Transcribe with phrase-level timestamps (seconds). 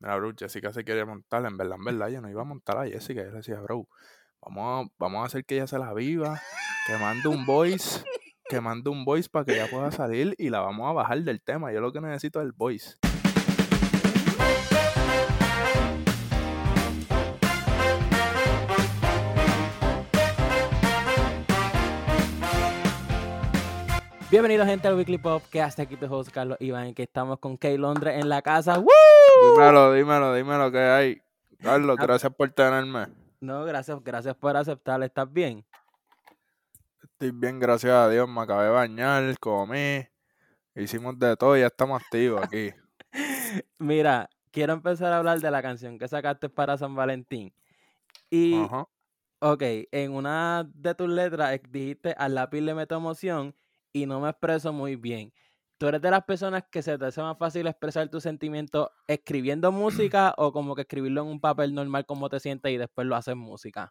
[0.00, 2.78] mira, bro, Jessica se quiere montar, en verdad, en verdad, yo no iba a montar
[2.78, 3.86] a Jessica, yo le decía, bro,
[4.40, 6.40] vamos a, vamos a hacer que ella se la viva,
[6.86, 8.02] que mande un voice,
[8.48, 11.42] que mande un voice para que ella pueda salir y la vamos a bajar del
[11.42, 12.96] tema, yo lo que necesito es el voice.
[24.30, 27.56] Bienvenidos gente al Weekly Pop, que hasta aquí tu host Carlos Iván, que estamos con
[27.56, 28.78] Kay Londres en la casa.
[28.78, 29.19] ¡Woo!
[29.38, 31.22] Dímelo, dímelo, dímelo que hay.
[31.60, 32.02] Carlos, Ah.
[32.02, 33.06] gracias por tenerme.
[33.40, 35.64] No, gracias, gracias por aceptar, ¿estás bien?
[37.02, 40.06] Estoy bien, gracias a Dios, me acabé de bañar, comí,
[40.74, 42.70] hicimos de todo y ya estamos activos aquí.
[43.78, 47.52] Mira, quiero empezar a hablar de la canción que sacaste para San Valentín.
[48.30, 48.54] Y,
[49.40, 53.54] ok, en una de tus letras eh, dijiste, al lápiz le meto emoción
[53.92, 55.32] y no me expreso muy bien.
[55.80, 59.72] ¿Tú eres de las personas que se te hace más fácil expresar tus sentimientos escribiendo
[59.72, 63.16] música o como que escribirlo en un papel normal como te sientes y después lo
[63.16, 63.90] haces música?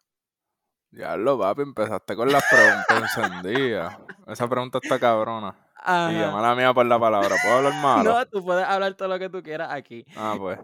[0.92, 3.98] Diablo, papi, empezaste con las preguntas encendidas.
[4.28, 5.52] Esa pregunta está cabrona.
[5.84, 7.34] Y mala mía por la palabra.
[7.42, 8.12] ¿Puedo hablar malo?
[8.12, 10.04] No, tú puedes hablar todo lo que tú quieras aquí.
[10.16, 10.60] Ah, pues.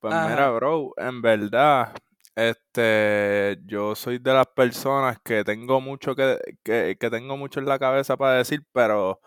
[0.00, 0.28] Pues Ajá.
[0.28, 1.92] mira, bro, en verdad,
[2.34, 7.66] este, yo soy de las personas que tengo mucho que, que, que tengo mucho en
[7.66, 9.20] la cabeza para decir, pero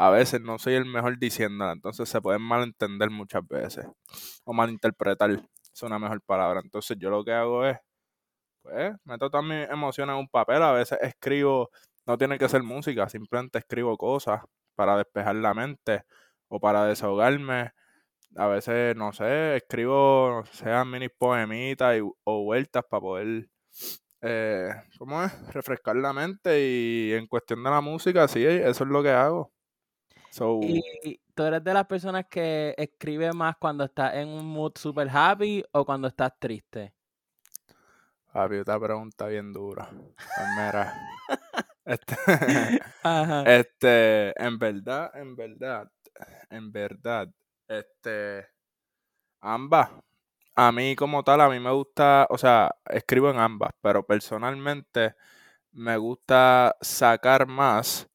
[0.00, 3.86] a veces no soy el mejor diciéndola, entonces se pueden malentender muchas veces,
[4.44, 6.60] o malinterpretar, es una mejor palabra.
[6.64, 7.78] Entonces yo lo que hago es,
[8.62, 11.70] pues, meto todas mis emociones en un papel, a veces escribo,
[12.06, 14.42] no tiene que ser música, simplemente escribo cosas
[14.74, 16.02] para despejar la mente
[16.48, 17.72] o para desahogarme
[18.36, 23.48] a veces, no sé, escribo, sean mini poemitas y- o vueltas para poder,
[24.22, 25.54] eh, ¿cómo es?
[25.54, 29.52] Refrescar la mente y en cuestión de la música, sí, eso es lo que hago.
[30.30, 34.72] So, ¿Y tú eres de las personas que escribe más cuando estás en un mood
[34.76, 36.94] super happy o cuando estás triste?
[38.32, 39.88] papi, esta pregunta bien dura.
[39.90, 40.94] Pues mira,
[41.84, 42.16] este,
[43.46, 45.90] este, en verdad, en verdad,
[46.50, 47.28] en verdad,
[47.68, 48.46] este,
[49.40, 49.90] ambas.
[50.56, 55.14] A mí como tal, a mí me gusta, o sea, escribo en ambas, pero personalmente
[55.72, 58.09] me gusta sacar más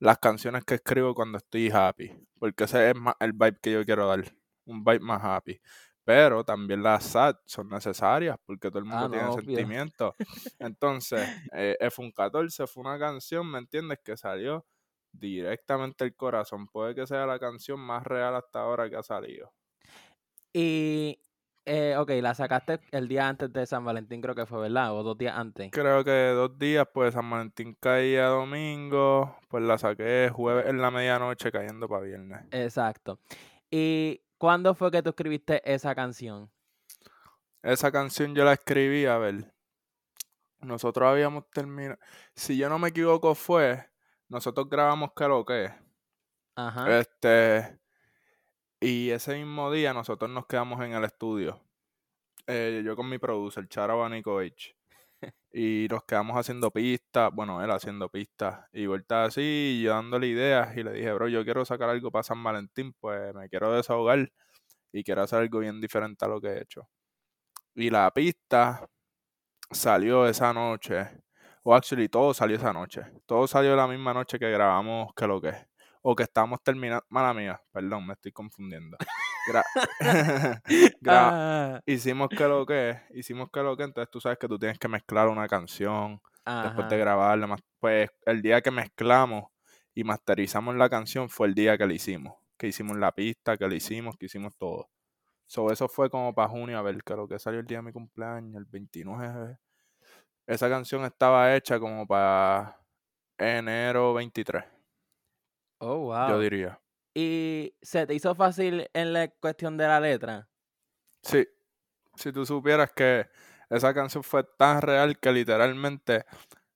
[0.00, 3.84] las canciones que escribo cuando estoy happy, porque ese es más el vibe que yo
[3.84, 4.24] quiero dar,
[4.64, 5.60] un vibe más happy.
[6.02, 10.14] Pero también las sad son necesarias porque todo el mundo Ah, no, tiene sentimientos.
[10.58, 13.98] Entonces, eh, F1 14 fue una canción, ¿me entiendes?
[14.02, 14.66] Que salió
[15.12, 16.66] directamente del corazón.
[16.66, 19.52] Puede que sea la canción más real hasta ahora que ha salido.
[20.52, 21.20] Y,
[21.64, 24.94] eh, ok, la sacaste el día antes de San Valentín, creo que fue, ¿verdad?
[24.94, 25.70] O dos días antes.
[25.70, 30.90] Creo que dos días, pues San Valentín caía domingo, pues la saqué jueves en la
[30.90, 32.42] medianoche cayendo para viernes.
[32.50, 33.18] Exacto.
[33.70, 36.50] ¿Y cuándo fue que tú escribiste esa canción?
[37.62, 39.52] Esa canción yo la escribí, a ver,
[40.60, 41.98] nosotros habíamos terminado,
[42.34, 43.86] si yo no me equivoco fue,
[44.28, 45.70] nosotros grabamos que lo que,
[46.56, 46.98] Ajá.
[46.98, 47.78] este,
[48.80, 51.60] y ese mismo día nosotros nos quedamos en el estudio,
[52.46, 54.76] eh, yo con mi producer, Chara H.
[55.52, 60.28] Y nos quedamos haciendo pistas, bueno, él haciendo pistas, y vuelta así, y yo dándole
[60.28, 63.72] ideas, y le dije, bro, yo quiero sacar algo para San Valentín, pues me quiero
[63.72, 64.32] desahogar,
[64.92, 66.88] y quiero hacer algo bien diferente a lo que he hecho.
[67.74, 68.88] Y la pista
[69.70, 71.06] salió esa noche,
[71.64, 75.40] o actually todo salió esa noche, todo salió la misma noche que grabamos que lo
[75.40, 75.66] que es,
[76.02, 78.96] o que estamos terminando, mala mía, perdón, me estoy confundiendo.
[79.48, 79.64] Gra-
[81.00, 84.58] Gra- Ah, hicimos que lo que hicimos que lo que, entonces tú sabes que tú
[84.58, 86.20] tienes que mezclar una canción
[86.62, 89.44] después de grabarla, pues el día que mezclamos
[89.94, 93.66] y masterizamos la canción fue el día que la hicimos, que hicimos la pista, que
[93.68, 94.88] la hicimos, que hicimos todo.
[95.46, 97.82] So, eso fue como para junio, a ver, que lo que salió el día de
[97.84, 99.58] mi cumpleaños, el 29.
[100.46, 102.80] Esa canción estaba hecha como para
[103.38, 104.64] enero 23,
[105.80, 106.40] Oh, yo wow.
[106.40, 106.80] diría.
[107.14, 110.50] ¿Y se te hizo fácil en la cuestión de la letra?
[111.22, 111.46] Sí,
[112.16, 113.28] si tú supieras que
[113.70, 116.24] esa canción fue tan real que literalmente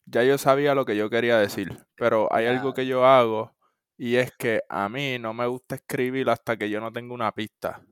[0.07, 3.57] ya yo sabía lo que yo quería decir, pero hay algo que yo hago
[3.99, 7.33] y es que a mí no me gusta escribir hasta que yo no tenga una
[7.33, 7.83] pista.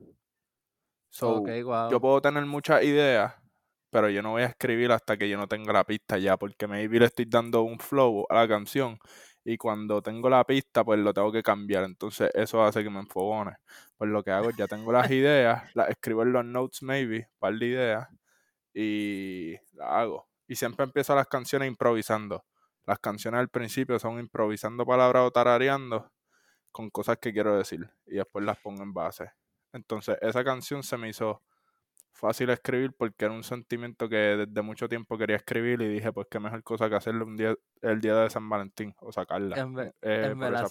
[1.11, 1.47] So, Ok,
[1.87, 2.01] yo wow.
[2.01, 3.35] puedo tener muchas ideas,
[3.91, 6.67] pero yo no voy a escribir hasta que yo no tenga la pista ya, porque
[6.67, 8.97] maybe le estoy dando un flow a la canción
[9.45, 11.83] y cuando tengo la pista, pues lo tengo que cambiar.
[11.83, 13.57] Entonces eso hace que me enfogone.
[13.97, 17.17] Pues lo que hago es ya tengo las ideas, las escribo en los notes maybe,
[17.17, 18.07] un par de ideas,
[18.73, 20.27] y las hago.
[20.47, 22.45] Y siempre empiezo las canciones improvisando.
[22.85, 26.11] Las canciones al principio son improvisando palabras o tarareando
[26.71, 29.31] con cosas que quiero decir y después las pongo en base.
[29.71, 31.41] Entonces, esa canción se me hizo
[32.13, 36.27] fácil escribir porque era un sentimiento que desde mucho tiempo quería escribir y dije, pues
[36.29, 39.57] qué mejor cosa que hacerlo un día, el día de San Valentín o sacarla.
[39.57, 40.67] En, eh, en verdad,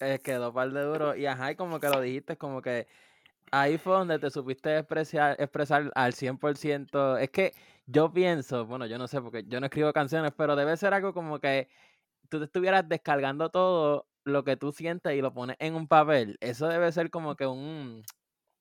[0.00, 1.16] eh, quedó par de duro.
[1.16, 2.86] Y ajá, y como que lo dijiste, como que
[3.50, 7.18] ahí fue donde te supiste expresar, expresar al 100%.
[7.18, 7.54] Es que
[7.86, 11.14] yo pienso, bueno, yo no sé, porque yo no escribo canciones, pero debe ser algo
[11.14, 11.68] como que
[12.28, 16.36] tú te estuvieras descargando todo lo que tú sientes y lo pones en un papel.
[16.40, 18.02] Eso debe ser como que un,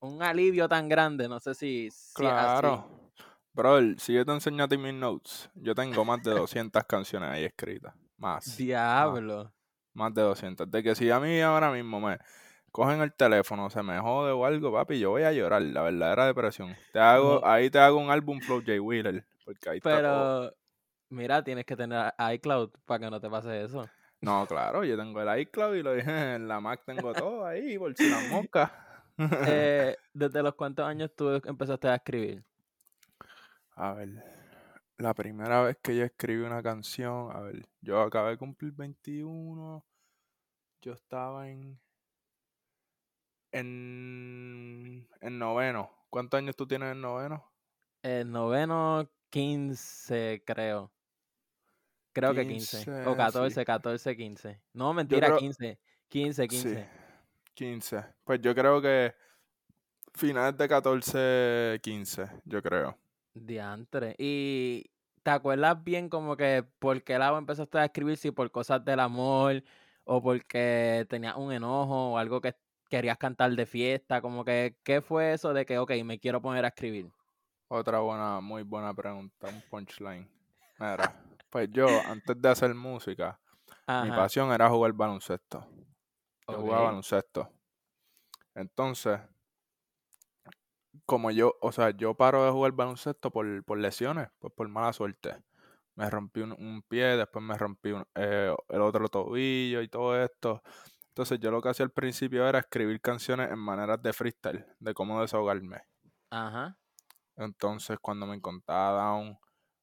[0.03, 1.27] un alivio tan grande.
[1.27, 2.61] No sé si, si es así.
[2.61, 3.11] Claro.
[3.53, 7.29] Brother, si yo te enseño a ti mis notes, yo tengo más de 200 canciones
[7.29, 7.93] ahí escritas.
[8.17, 8.57] Más.
[8.57, 9.51] Diablo.
[9.93, 10.69] Más de 200.
[10.71, 12.17] De que si a mí ahora mismo me
[12.71, 15.61] cogen el teléfono, se me jode o algo, papi, yo voy a llorar.
[15.61, 16.75] La verdadera depresión.
[16.91, 17.47] Te hago, No.
[17.47, 18.81] ahí te hago un álbum Flow J.
[18.81, 19.25] Wheeler.
[19.45, 20.41] Porque ahí está todo.
[20.49, 20.55] Pero,
[21.09, 23.87] mira, tienes que tener iCloud para que no te pase eso.
[24.21, 27.77] No, claro, yo tengo el iCloud y lo dije en la Mac tengo todo ahí,
[27.77, 28.71] por si las moscas.
[29.17, 32.43] Eh, ¿Desde los cuántos años tú empezaste a escribir?
[33.75, 34.09] A ver,
[34.97, 39.85] la primera vez que yo escribí una canción, a ver, yo acabé de cumplir 21,
[40.81, 41.79] yo estaba en,
[43.51, 45.91] en, en noveno.
[46.09, 47.51] ¿Cuántos años tú tienes en noveno?
[48.01, 50.91] El noveno, 15, creo.
[52.13, 52.77] Creo que 15.
[52.85, 53.17] 15, O sí.
[53.17, 54.61] 14, 14, 15.
[54.73, 55.79] No, mentira, creo- 15.
[56.09, 56.83] 15, 15.
[56.83, 57.02] Sí,
[57.53, 58.05] 15.
[58.23, 59.13] Pues yo creo que
[60.13, 62.97] finales de 14, 15, yo creo.
[63.33, 64.15] Diantre.
[64.17, 64.85] Y
[65.23, 68.17] ¿te acuerdas bien como que por qué lado empezaste a escribir?
[68.17, 69.63] Si por cosas del amor
[70.03, 72.55] o porque tenías un enojo o algo que
[72.89, 76.65] querías cantar de fiesta, como que, ¿qué fue eso de que, ok, me quiero poner
[76.65, 77.11] a escribir?
[77.67, 80.29] Otra buena, muy buena pregunta, un punchline.
[80.77, 81.19] Mira,
[81.49, 83.39] pues yo, antes de hacer música,
[83.87, 85.65] mi pasión era jugar baloncesto.
[86.47, 87.51] Yo jugaba baloncesto.
[88.55, 89.21] Entonces,
[91.05, 94.93] como yo, o sea, yo paro de jugar baloncesto por, por lesiones, pues por mala
[94.93, 95.43] suerte.
[95.95, 100.21] Me rompí un, un pie, después me rompí un- eh, el otro tobillo y todo
[100.23, 100.61] esto.
[101.09, 104.93] Entonces yo lo que hacía al principio era escribir canciones en maneras de freestyle, de
[104.93, 105.83] cómo desahogarme.
[106.31, 106.77] Ajá.
[107.35, 109.37] Entonces, cuando me encontraba down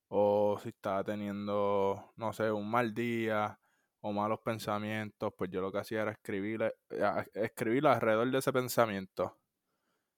[0.08, 3.60] o si estaba teniendo, no sé, un mal día
[4.00, 8.38] o malos pensamientos, pues yo lo que hacía era escribir, eh, a- escribir alrededor de
[8.38, 9.38] ese pensamiento.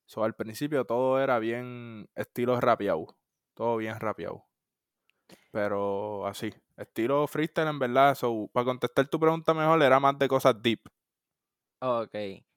[0.06, 3.18] So, al principio todo era bien estilo rapeado,
[3.54, 4.46] todo bien rapeado.
[5.50, 8.14] Pero así, estilo freestyle en verdad.
[8.14, 10.80] So, para contestar tu pregunta mejor, era más de cosas deep.
[11.80, 12.14] Ok.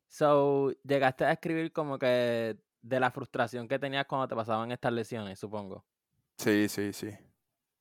[0.08, 4.94] So, llegaste a escribir como que de la frustración que tenías cuando te pasaban estas
[4.94, 5.86] lesiones, supongo.
[6.38, 7.10] Sí, sí, sí.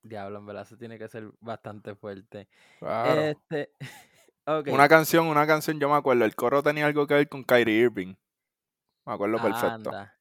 [0.05, 2.47] Diablo, en verdad, eso tiene que ser bastante fuerte.
[2.79, 3.21] Claro.
[3.23, 3.71] Este.
[4.67, 7.81] Una canción, una canción, yo me acuerdo, el coro tenía algo que ver con Kyrie
[7.85, 8.15] Irving.
[9.07, 9.67] Me acuerdo perfecto.
[9.91, 10.15] Anda.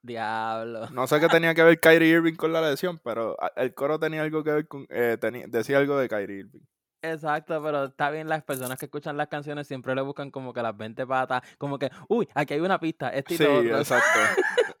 [0.00, 0.88] Diablo.
[0.90, 3.98] No sé qué tenía que ver Kyrie Irving con la lesión, pero a- el coro
[3.98, 6.62] tenía algo que ver con, eh, tenía- decía algo de Kyrie Irving.
[7.02, 10.62] Exacto, pero está bien, las personas que escuchan las canciones siempre le buscan como que
[10.62, 14.20] las 20 patas, como que, uy, aquí hay una pista, esto y Sí, exacto.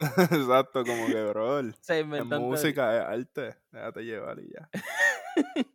[0.30, 4.68] exacto, como que, bro, es música, es arte, déjate llevar y ya.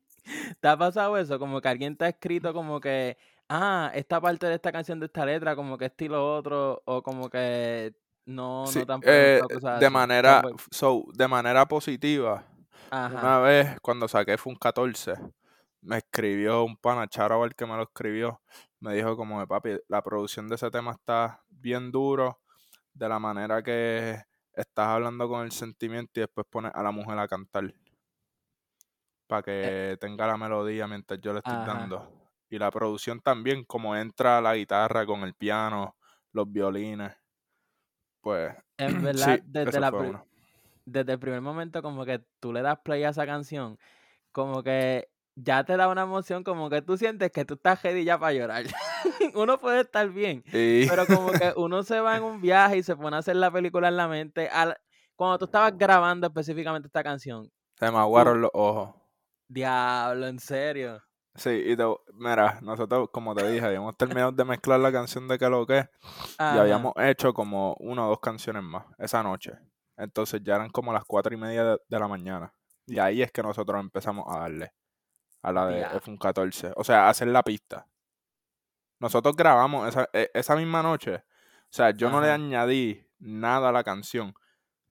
[0.59, 1.39] ¿Te ha pasado eso?
[1.39, 3.17] Como que alguien te ha escrito como que,
[3.49, 7.29] ah, esta parte de esta canción de esta letra, como que estilo otro, o como
[7.29, 7.93] que
[8.25, 9.93] no, Sí, no eh, cosas de así.
[9.93, 10.41] manera,
[10.71, 12.45] so, de manera positiva,
[12.89, 13.17] Ajá.
[13.19, 15.13] una vez cuando saqué fue un 14,
[15.81, 18.41] me escribió un pana, Charabal que me lo escribió,
[18.79, 22.39] me dijo como de papi, la producción de ese tema está bien duro,
[22.93, 24.21] de la manera que
[24.53, 27.73] estás hablando con el sentimiento y después pones a la mujer a cantar.
[29.27, 31.57] Para que tenga la melodía mientras yo le estoy Eh.
[31.57, 31.73] Ajá.
[31.73, 32.11] dando.
[32.49, 35.97] Y la producción también, como entra la guitarra con el piano,
[36.31, 37.13] los violines.
[38.21, 40.25] Pues, En verdad, sí, desde, la
[40.85, 43.77] desde el primer momento como que tú le das play a esa canción,
[44.31, 48.03] como que ya te da una emoción, como que tú sientes que tú estás ready
[48.03, 48.63] ya para llorar.
[49.35, 52.83] uno puede estar bien, Y pero como que uno se va en un viaje y
[52.83, 54.49] se pone a hacer la película en la mente.
[54.49, 54.77] al-
[55.15, 58.95] cuando tú estabas grabando específicamente esta canción, se me aguaron los ojos.
[59.47, 61.01] diablo, en serio.
[61.35, 65.37] Sí, y te, mira, nosotros, como te dije, habíamos terminado de mezclar la canción de
[65.37, 66.61] que lo que y Ajá.
[66.61, 69.51] habíamos hecho como una o dos canciones más esa noche.
[69.97, 72.51] Entonces ya eran como las cuatro y media de, de la mañana.
[72.87, 74.71] Y ahí es que nosotros empezamos a darle
[75.41, 75.91] a la de Ya.
[75.93, 76.73] F1 14.
[76.75, 77.87] O sea, hacer la pista.
[78.99, 81.15] Nosotros grabamos esa, e- esa misma noche.
[81.15, 84.33] O sea, yo no le añadí nada a la canción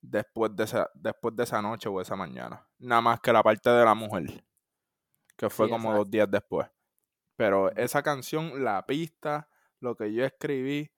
[0.00, 2.66] después de esa, después de esa noche o esa mañana.
[2.78, 4.44] Nada más que la parte de la mujer.
[5.36, 5.98] Que fue Sí, como exacto.
[6.04, 6.68] dos días después.
[7.36, 9.48] Pero esa canción, la pista,
[9.80, 10.90] lo que yo escribí,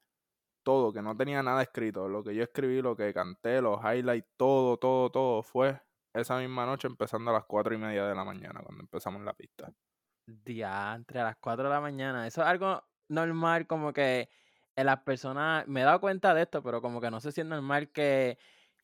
[0.63, 2.09] todo, que no tenía nada escrito.
[2.09, 5.81] Lo que yo escribí, lo que canté, los highlights, todo, todo, todo fue
[6.13, 9.35] esa misma noche empezando a las cuatro y media de la mañana cuando empezamos la
[9.35, 9.73] pista.
[10.27, 12.27] Diantre, a las 4 de la mañana.
[12.27, 14.29] Eso es algo normal, como que
[14.77, 17.41] en las personas, me he dado cuenta de esto, pero como que no sé si
[17.41, 18.39] es normal que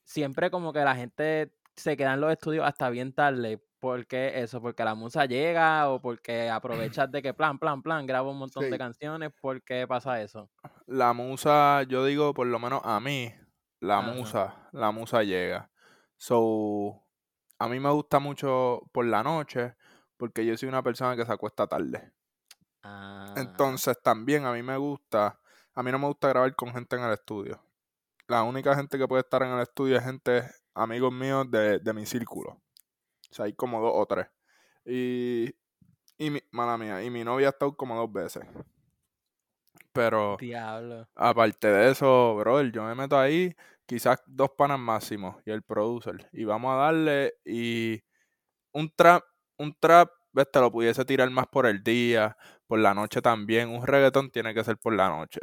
[0.04, 3.62] siempre como que la gente se queda en los estudios hasta bien tarde.
[3.78, 4.61] ¿Por qué eso?
[4.62, 8.69] ¿Porque la musa llega o porque aprovechas de que plan, plan, plan, grabo un montón
[8.69, 8.71] Sí.
[8.71, 9.31] de canciones?
[9.40, 10.50] ¿Por qué pasa eso?
[10.87, 13.33] La musa, yo digo, por lo menos a mí,
[13.81, 14.02] la Ajá.
[14.02, 15.71] musa, la musa llega.
[16.16, 17.03] So,
[17.58, 19.75] a mí me gusta mucho por la noche
[20.16, 22.12] porque yo soy una persona que se acuesta tarde.
[22.82, 25.40] Ah, Entonces también a mí me gusta,
[25.75, 27.61] a mí no me gusta grabar con gente en el estudio.
[28.26, 31.92] La única gente que puede estar en el estudio es gente, amigos míos de, de
[31.92, 32.50] mi círculo.
[33.30, 34.28] O sea, hay como dos o tres.
[34.84, 35.54] Y,
[36.18, 38.44] y mi, mala mía, y mi novia ha estado como dos veces.
[39.93, 41.09] Pero diablo.
[41.14, 43.54] aparte de eso, brother, yo me meto ahí,
[43.87, 46.28] quizás dos panas máximo y el producer.
[46.33, 48.02] Y vamos a darle y
[48.73, 49.23] un trap,
[49.59, 53.69] un trap, ves, te lo pudiese tirar más por el día, por la noche también.
[53.69, 55.40] Un reggaetón tiene que ser por la noche.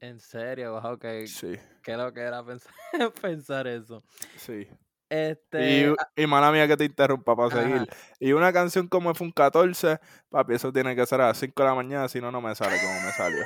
[0.00, 2.72] En serio, wow, que, Sí, que lo que era pensar,
[3.22, 4.02] pensar eso.
[4.36, 4.68] sí.
[5.14, 7.62] Este, Y, y mala mía que te interrumpa para Ajá.
[7.62, 7.86] seguir.
[8.18, 9.98] Y una canción como F un 14,
[10.30, 12.54] papi, eso tiene que ser a las 5 de la mañana, si no, no me
[12.54, 13.44] sale como me salió.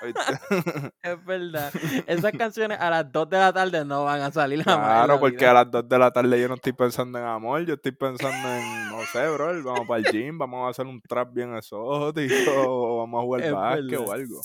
[1.02, 1.72] Es verdad.
[2.06, 5.02] Esas canciones a las 2 de la tarde no van a salir jamás.
[5.02, 5.50] en Claro, la porque vida.
[5.50, 8.48] a las 2 de la tarde yo no estoy pensando en amor, yo estoy pensando
[8.48, 12.34] en, no sé, bro, vamos para el gym, vamos a hacer un trap bien exótico,
[12.56, 14.40] o vamos a jugar Es básquet o algo.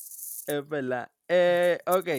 [0.48, 1.10] Es verdad.
[1.28, 2.10] Eh, ok,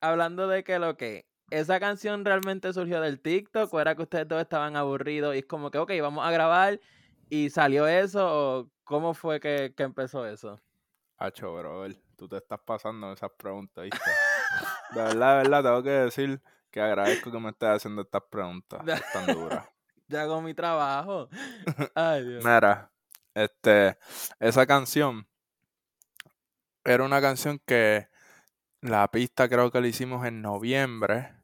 [0.00, 1.27] hablando de que lo que.
[1.50, 5.46] ¿Esa canción realmente surgió del TikTok o era que ustedes dos estaban aburridos y es
[5.46, 6.80] como que, ok, vamos a grabar
[7.30, 10.60] y salió eso o cómo fue que, que empezó eso?
[11.16, 11.86] Hacho, bro,
[12.16, 14.10] tú te estás pasando esas preguntas, ¿viste?
[14.94, 18.82] De verdad, de verdad, tengo que decir que agradezco que me estés haciendo estas preguntas
[19.12, 19.66] tan duras.
[20.10, 21.28] Ya hago mi trabajo.
[21.94, 22.42] Ay, Dios.
[22.42, 22.90] Mira,
[23.34, 23.98] este,
[24.40, 25.28] esa canción
[26.82, 28.08] era una canción que
[28.80, 31.37] la pista creo que la hicimos en noviembre.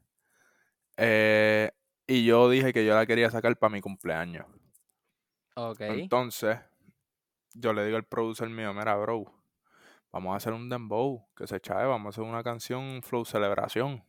[0.97, 1.71] Eh,
[2.07, 4.45] y yo dije que yo la quería sacar para mi cumpleaños.
[5.55, 5.81] Ok.
[5.81, 6.59] Entonces,
[7.53, 9.25] yo le digo al producer mío, mira, bro,
[10.11, 14.03] vamos a hacer un dembow, que se chave, vamos a hacer una canción flow celebración.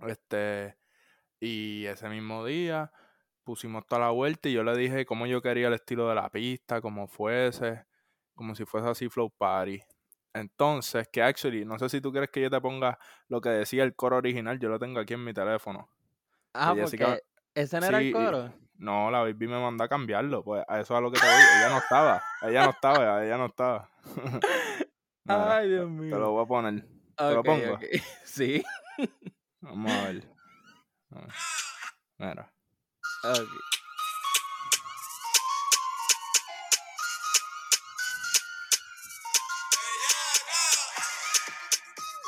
[0.00, 0.76] Este,
[1.40, 2.92] y ese mismo día
[3.44, 6.30] pusimos toda la vuelta y yo le dije cómo yo quería el estilo de la
[6.30, 7.84] pista, cómo fuese,
[8.34, 9.80] como si fuese así flow party.
[10.34, 12.98] Entonces, que actually, no sé si tú quieres que yo te ponga
[13.28, 15.88] lo que decía el coro original, yo lo tengo aquí en mi teléfono.
[16.52, 17.22] Ah, que Jessica- porque
[17.54, 18.52] ese no era el y- coro.
[18.76, 21.24] No, la baby me mandó a cambiarlo, pues a eso es a lo que te
[21.26, 21.34] voy.
[21.58, 23.90] Ella no estaba, ella no estaba, ella no estaba.
[25.26, 26.18] Ay, Dios te mío.
[26.18, 26.84] lo voy a poner.
[27.16, 27.78] ¿Te lo pongo?
[28.24, 28.64] Sí.
[29.60, 30.28] Vamos a ver.
[31.10, 31.28] A ver.
[32.18, 32.52] Mira.
[33.22, 33.48] Ok.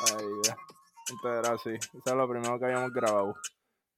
[0.05, 0.57] Ahí ya.
[1.11, 1.71] Entonces era así.
[1.71, 3.35] Eso es lo primero que habíamos grabado.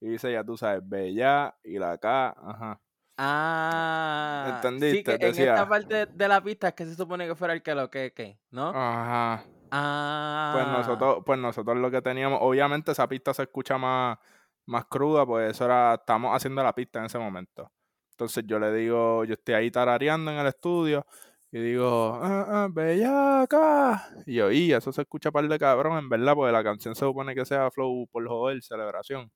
[0.01, 2.81] Y dice, ya tú sabes, Bella y la K, ajá.
[3.21, 5.19] Ah, sí, ¿Entendiste?
[5.19, 7.63] que en Decía- esta parte de la pista es que se supone que fuera el
[7.63, 8.69] que lo que, que, ¿no?
[8.69, 9.45] Ajá.
[9.73, 10.51] Ah.
[10.55, 14.19] Pues nosotros, pues nosotros lo que teníamos, obviamente esa pista se escucha más,
[14.67, 17.71] más cruda, pues eso era, estamos haciendo la pista en ese momento.
[18.13, 21.05] Entonces yo le digo, yo estoy ahí tarareando en el estudio
[21.51, 24.11] y digo, ah, ah, bellaca.
[24.27, 27.01] Y yo, y eso se escucha par de cabrón, en verdad, porque la canción se
[27.01, 29.31] supone que sea flow por joder, celebración.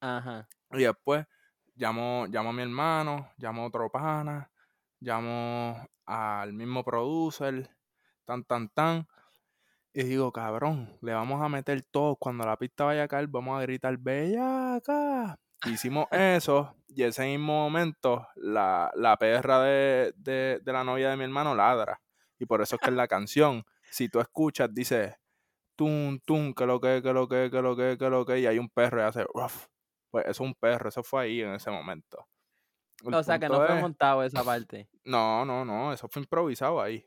[0.00, 0.48] Ajá.
[0.70, 1.26] Y después
[1.74, 4.50] llamo, llamo a mi hermano, llamo a otro pana,
[5.00, 5.76] llamo
[6.06, 7.68] al mismo producer,
[8.24, 9.08] tan, tan, tan.
[9.92, 12.16] Y digo, cabrón, le vamos a meter todos.
[12.20, 15.36] Cuando la pista vaya a caer, vamos a gritar, bellaca.
[15.66, 21.16] Hicimos eso y ese mismo momento la, la perra de, de, de la novia de
[21.16, 22.00] mi hermano ladra.
[22.38, 25.16] Y por eso es que en la canción, si tú escuchas, dice,
[25.76, 28.46] tum, tum, que lo que, que lo que, que lo que, que lo que, y
[28.46, 29.66] hay un perro y hace, ruff.
[30.10, 32.28] Pues eso es un perro, eso fue ahí en ese momento.
[33.04, 34.88] El O sea que no fue es- montado esa parte.
[35.04, 37.04] No, no, no, eso fue improvisado ahí.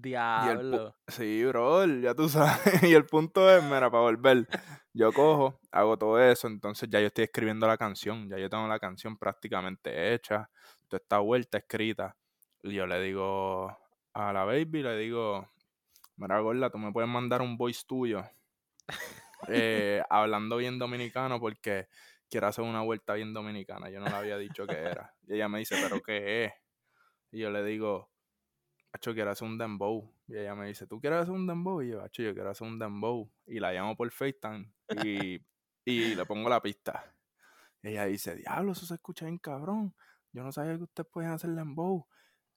[0.00, 0.96] Diablo.
[1.06, 2.82] Sí, bro, ya tú sabes.
[2.82, 4.46] Y el punto es, mira, para volver,
[4.94, 8.66] yo cojo, hago todo eso, entonces ya yo estoy escribiendo la canción, ya yo tengo
[8.66, 10.48] la canción prácticamente hecha,
[10.88, 12.16] toda esta vuelta escrita.
[12.62, 13.76] Y yo le digo
[14.14, 15.50] a la baby, le digo,
[16.16, 18.24] mira, gorda, tú me puedes mandar un voice tuyo,
[19.48, 21.88] eh, hablando bien dominicano, porque
[22.30, 23.90] quiero hacer una vuelta bien dominicana.
[23.90, 25.14] Yo no le había dicho que era.
[25.28, 26.52] Y ella me dice, ¿pero qué es?
[27.30, 28.11] Y yo le digo,
[28.92, 30.12] Hacho, quiero hacer un dembow.
[30.28, 31.82] Y ella me dice, ¿tú quieres hacer un dembow?
[31.82, 33.30] Y yo, Hacho, yo quiero hacer un dembow.
[33.46, 34.70] Y la llamo por FaceTime
[35.04, 35.40] y,
[35.84, 37.14] y le pongo la pista.
[37.82, 39.94] Y ella dice, diablo, eso se escucha bien cabrón.
[40.32, 42.06] Yo no sabía que ustedes pueden hacer dembow.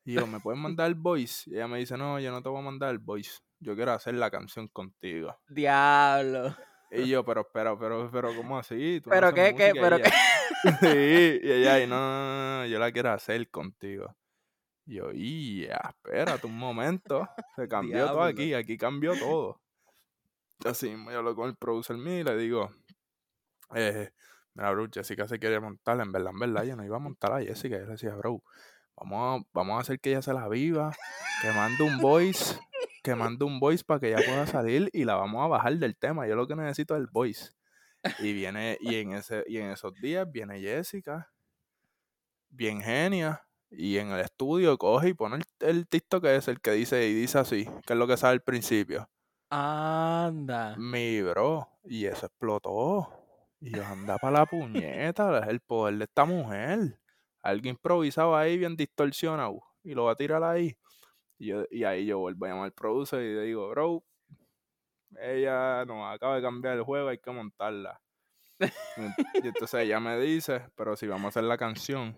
[0.04, 1.50] Y yo, ¿me pueden mandar el voice?
[1.50, 3.40] Y ella me dice, no, yo no te voy a mandar el voice.
[3.60, 5.36] Yo quiero hacer la canción contigo.
[5.50, 6.56] Diablo.
[6.92, 9.02] Y yo, pero, espera, pero, pero, ¿cómo así?
[9.02, 10.12] ¿Tú no Pero qué, qué, música?" Y pero qué.
[11.40, 14.16] Sí, y ella, y no, no, no, yo la quiero hacer contigo.
[14.86, 17.28] Yo, y espérate un momento.
[17.56, 19.60] Se cambió todo aquí, aquí cambió todo.
[20.64, 22.72] Así mismo yo hablo con el producer mío y le digo,
[23.74, 24.12] eh,
[24.54, 27.34] mira, bro, Jessica se quiere montar, en verdad, en verdad, yo no iba a montar
[27.34, 27.78] a Jessica.
[27.78, 28.44] Yo le decía, bro,
[28.96, 30.96] vamos a, vamos a hacer que ella se la viva,
[31.42, 32.58] que mande un voice,
[33.04, 35.98] que mande un voice para que ella pueda salir y la vamos a bajar del
[35.98, 36.28] tema.
[36.28, 37.52] Yo lo que necesito es el voice.
[38.20, 41.32] Y viene, y en ese, y en esos días viene Jessica,
[42.50, 46.62] bien genia, y en el estudio coge y pone el, el TikTok que es el
[46.62, 49.10] que dice, y dice así, que es lo que sale al principio.
[49.50, 50.76] Anda.
[50.78, 53.08] Mi bro, y eso explotó.
[53.62, 57.00] Y yo anda para la puñeta, es el poder de esta mujer.
[57.42, 60.78] Alguien improvisado ahí, bien distorsionado, y lo va a tirar ahí.
[61.38, 64.04] Y, yo- y ahí yo vuelvo a llamar al producer y le digo, bro,
[65.20, 68.02] ella nos acaba de cambiar el juego, hay que montarla.
[69.44, 72.16] Y entonces ella me dice, pero si vamos a hacer la canción,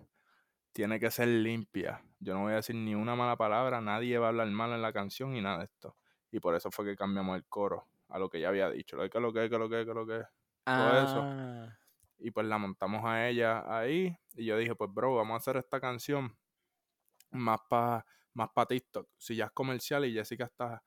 [0.78, 2.00] tiene que ser limpia.
[2.20, 4.80] Yo no voy a decir ni una mala palabra, nadie va a hablar mal en
[4.80, 5.96] la canción y nada de esto.
[6.30, 8.96] Y por eso fue que cambiamos el coro a lo que ya había dicho.
[8.96, 10.22] Lo que lo que, que lo que, que lo que.
[10.64, 11.20] todo eso.
[11.20, 11.76] Ah.
[12.18, 14.16] Y pues la montamos a ella ahí.
[14.34, 16.38] Y yo dije, pues bro, vamos a hacer esta canción
[17.32, 19.08] más para más pa TikTok.
[19.16, 20.84] Si ya es comercial y Jessica está,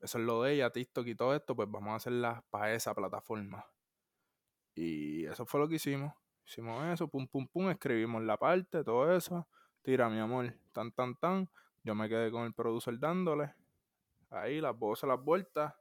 [0.00, 2.96] eso es lo de ella, TikTok y todo esto, pues vamos a hacerla para esa
[2.96, 3.64] plataforma.
[4.74, 6.12] Y eso fue lo que hicimos.
[6.50, 9.46] Hicimos eso, pum, pum, pum, escribimos la parte, todo eso.
[9.82, 11.48] Tira, mi amor, tan, tan, tan.
[11.84, 13.54] Yo me quedé con el producer dándole.
[14.30, 15.72] Ahí, las voces, las vueltas.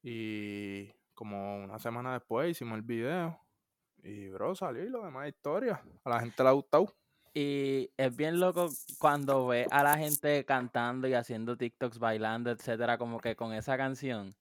[0.00, 3.36] Y como una semana después hicimos el video.
[4.04, 5.82] Y, bro, salió y lo demás historia.
[6.04, 6.94] A la gente le ha gustado.
[7.34, 8.68] Y es bien loco
[9.00, 13.76] cuando ve a la gente cantando y haciendo TikToks, bailando, etcétera, como que con esa
[13.76, 14.36] canción.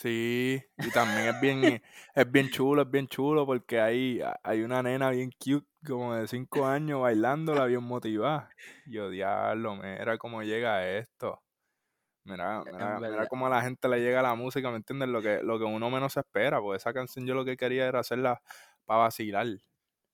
[0.00, 1.60] Sí, y también es bien,
[2.14, 6.26] es bien chulo, es bien chulo porque hay, hay una nena bien cute, como de
[6.26, 8.48] 5 años, bailándola bien motivada.
[8.86, 11.42] Yo, diablo, mira cómo llega esto.
[12.24, 15.10] Mira, mira, mira cómo a la gente le llega la música, ¿me entiendes?
[15.10, 18.00] Lo que, lo que uno menos espera, porque esa canción yo lo que quería era
[18.00, 18.40] hacerla
[18.86, 19.48] para vacilar.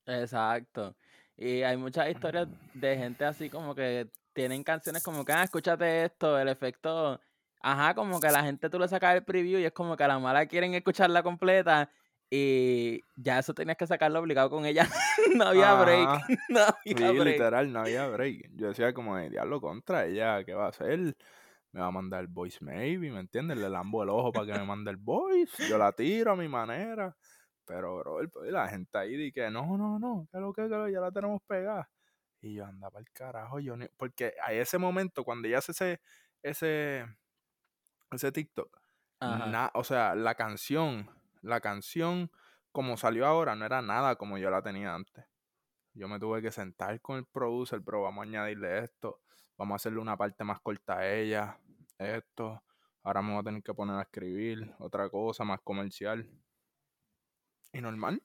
[0.05, 0.97] Exacto.
[1.37, 6.03] Y hay muchas historias de gente así como que tienen canciones como que, ah, escúchate
[6.03, 7.21] esto, el efecto,
[7.61, 10.03] ajá, como que a la gente tú le sacas el preview y es como que
[10.03, 11.91] a la mala quieren escucharla completa
[12.29, 14.87] y ya eso tenías que sacarlo obligado con ella.
[15.35, 16.09] no había break,
[16.49, 17.35] no Sí, había break.
[17.35, 18.49] literal, no había break.
[18.55, 21.15] Yo decía como, diablo, contra ella, ¿qué va a hacer?
[21.73, 23.57] Me va a mandar el voice maybe, ¿me entiendes?
[23.57, 25.63] Le lambo el ojo para que me mande el voice.
[25.65, 27.15] Yo la tiro a mi manera.
[27.65, 30.69] Pero, bro, el- la gente ahí di que no, no, no, que lo que, que
[30.69, 31.89] lo, ya la tenemos pegada.
[32.41, 36.01] Y yo andaba el carajo, yo ni- porque a ese momento, cuando ella hace ese,
[36.43, 37.05] ese,
[38.11, 38.79] ese TikTok,
[39.21, 41.09] na- o sea, la canción,
[41.41, 42.31] la canción
[42.71, 45.25] como salió ahora no era nada como yo la tenía antes.
[45.93, 49.21] Yo me tuve que sentar con el producer, pero vamos a añadirle esto,
[49.57, 51.59] vamos a hacerle una parte más corta a ella,
[51.97, 52.63] esto.
[53.03, 56.29] Ahora me voy a tener que poner a escribir otra cosa más comercial.
[57.73, 58.21] Y normal.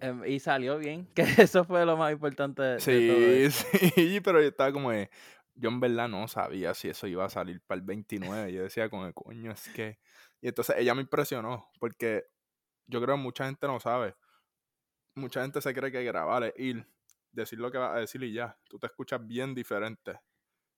[0.00, 3.78] Em, y salió bien, que eso fue lo más importante de, de todo Sí, esto.
[3.94, 5.10] sí, pero yo estaba como de,
[5.54, 8.52] yo en verdad no sabía si eso iba a salir para el 29.
[8.52, 9.98] Yo decía como, de, coño, es que...
[10.40, 12.24] Y entonces ella me impresionó, porque
[12.86, 14.16] yo creo que mucha gente no sabe.
[15.14, 16.86] Mucha gente se cree que grabar es ir,
[17.32, 18.58] decir lo que va a decir y ya.
[18.68, 20.20] Tú te escuchas bien diferente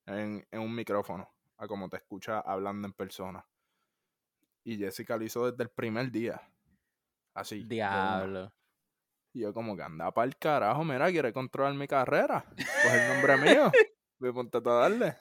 [0.06, 3.46] en, en un micrófono a como te escuchas hablando en persona.
[4.64, 6.40] Y Jessica lo hizo desde el primer día.
[7.34, 7.64] Así.
[7.64, 8.52] Diablo.
[9.32, 12.44] Y yo como que anda para el carajo, mira, quiere controlar mi carrera.
[12.54, 13.72] Pues el nombre mío.
[14.22, 15.16] Me ponte a darle.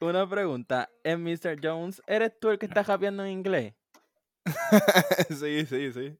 [0.00, 1.56] Una pregunta, en Mr.
[1.62, 3.74] Jones, ¿eres tú el que está rapeando en inglés?
[5.30, 6.18] sí, sí, sí.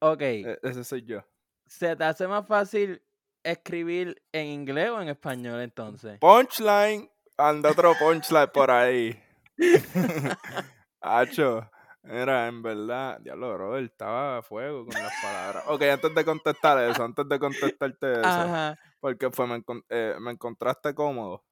[0.00, 1.24] Ok, E- ese soy yo.
[1.66, 3.02] ¿se te hace más fácil
[3.42, 6.18] escribir en inglés o en español entonces?
[6.18, 7.10] Punchline.
[7.38, 9.18] Anda otro punchline por ahí.
[11.00, 11.70] Hacho.
[12.02, 15.64] Mira, en verdad, diablo, bro, él estaba a fuego con las palabras.
[15.68, 18.78] Ok, antes de contestar eso, antes de contestarte eso, Ajá.
[19.04, 21.44] Porque fue, me, encon- eh, me encontraste cómodo.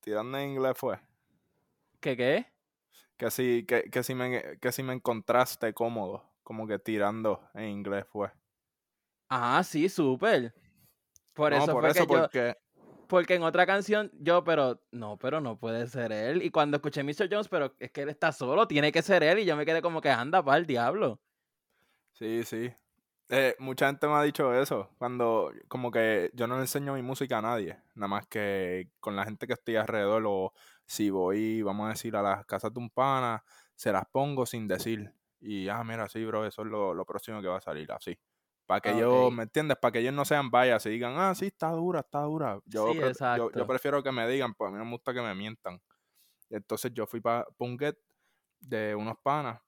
[0.00, 0.96] Tirando en inglés fue.
[2.00, 2.46] ¿Qué qué?
[3.18, 7.64] Que si, que, que si me, que si me encontraste cómodo, como que tirando en
[7.64, 8.30] inglés fue.
[9.28, 10.54] Ah, sí, súper.
[11.34, 12.54] Por no, eso por fue eso, que yo, porque
[13.08, 16.44] porque en otra canción yo, pero no, pero no puede ser él.
[16.44, 17.28] Y cuando escuché Mr.
[17.28, 19.40] Jones, pero es que él está solo, tiene que ser él.
[19.40, 21.20] Y yo me quedé como que anda para el diablo.
[22.12, 22.72] Sí, sí.
[23.32, 27.02] Eh, mucha gente me ha dicho eso, cuando como que yo no le enseño mi
[27.02, 30.52] música a nadie, nada más que con la gente que estoy alrededor o
[30.84, 33.44] si voy, vamos a decir, a las casas de un pana,
[33.76, 35.14] se las pongo sin decir.
[35.38, 38.18] Y, ah, mira, sí, bro, eso es lo, próximo que va a salir, así.
[38.66, 39.78] Para que yo, ¿me entiendes?
[39.80, 42.58] Para que ellos no sean vayas y digan, ah, sí, está dura, está dura.
[42.66, 45.36] Yo, yo, yo, prefiero que me digan, pues a mí no me gusta que me
[45.36, 45.80] mientan.
[46.50, 47.96] Entonces yo fui para Punget
[48.58, 49.60] de unos panas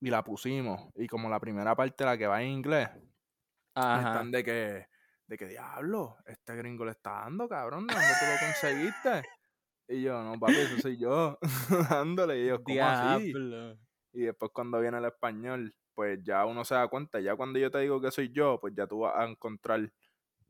[0.00, 0.90] y la pusimos.
[0.94, 2.88] Y como la primera parte, la que va en inglés,
[3.74, 4.86] están de que,
[5.26, 9.22] de que diablo, este gringo le está dando, cabrón, ¿dónde tú lo conseguiste?
[9.88, 11.38] Y yo, no, papi, eso soy yo,
[11.90, 12.40] dándole.
[12.42, 13.32] Y yo, ¿cómo así?
[14.12, 17.70] Y después cuando viene el español, pues ya uno se da cuenta, ya cuando yo
[17.70, 19.92] te digo que soy yo, pues ya tú vas a encontrar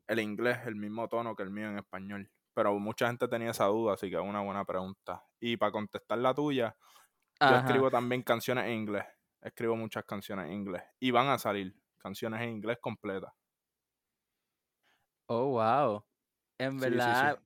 [0.07, 2.29] el inglés, el mismo tono que el mío en español.
[2.53, 5.23] Pero mucha gente tenía esa duda, así que es una buena pregunta.
[5.39, 6.75] Y para contestar la tuya,
[7.39, 9.05] yo escribo también canciones en inglés
[9.41, 10.83] escribo muchas canciones en inglés.
[10.99, 13.31] Y van a salir canciones en inglés completas.
[15.27, 16.05] Oh, wow.
[16.59, 17.39] En verdad,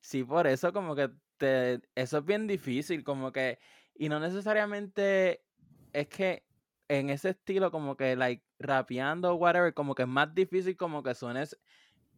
[0.00, 3.58] sí, por eso como que te, eso es bien difícil, como que,
[3.94, 5.44] y no necesariamente
[5.92, 6.46] es que
[6.88, 11.02] en ese estilo como que, like, rapeando o whatever, como que es más difícil como
[11.02, 11.58] que suenes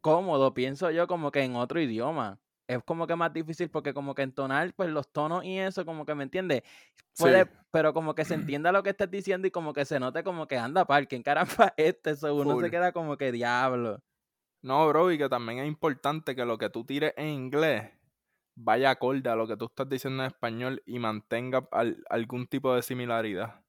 [0.03, 2.41] cómodo, pienso yo, como que en otro idioma
[2.71, 6.07] es como que más difícil porque como que entonar pues los tonos y eso como
[6.07, 6.63] que me entiende
[7.19, 10.23] puede pero como que se entienda lo que estás diciendo y como que se note
[10.23, 14.01] como que anda parque en caramba este eso uno se queda como que diablo
[14.63, 17.91] no bro y que también es importante que lo que tú tires en inglés
[18.55, 21.69] vaya acorde a lo que tú estás diciendo en español y mantenga
[22.09, 23.65] algún tipo de similaridad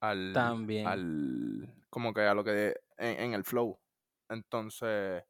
[0.00, 0.86] al también.
[0.86, 3.78] al como que a lo que en, en el flow.
[4.28, 5.24] Entonces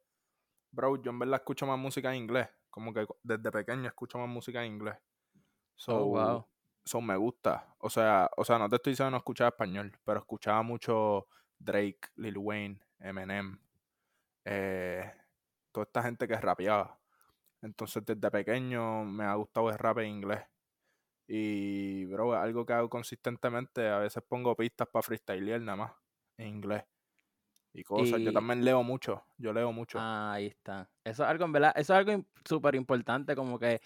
[0.71, 4.27] bro yo en verdad escucho más música en inglés como que desde pequeño escucho más
[4.27, 4.97] música en inglés.
[5.77, 6.45] So, oh, wow.
[6.83, 7.73] So me gusta.
[7.79, 12.09] O sea, o sea, no te estoy diciendo no escuchar español, pero escuchaba mucho Drake,
[12.17, 13.57] Lil Wayne, Eminem,
[14.43, 15.09] eh,
[15.71, 16.99] toda esta gente que rapeaba.
[17.61, 20.43] Entonces desde pequeño me ha gustado el rap en inglés.
[21.29, 23.87] Y, bro, algo que hago consistentemente.
[23.87, 25.93] A veces pongo pistas para freestylear nada más
[26.37, 26.83] en inglés
[27.75, 28.21] y cosas.
[28.21, 29.99] Yo también leo mucho, yo leo mucho.
[29.99, 30.89] Ah, ahí está.
[31.03, 33.81] Eso es algo, en verdad, eso es algo súper importante, como que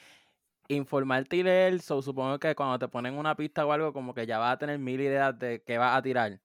[0.67, 4.37] informarte y leer, supongo que cuando te ponen una pista o algo, como que ya
[4.37, 6.39] vas a tener mil ideas de qué vas a tirar.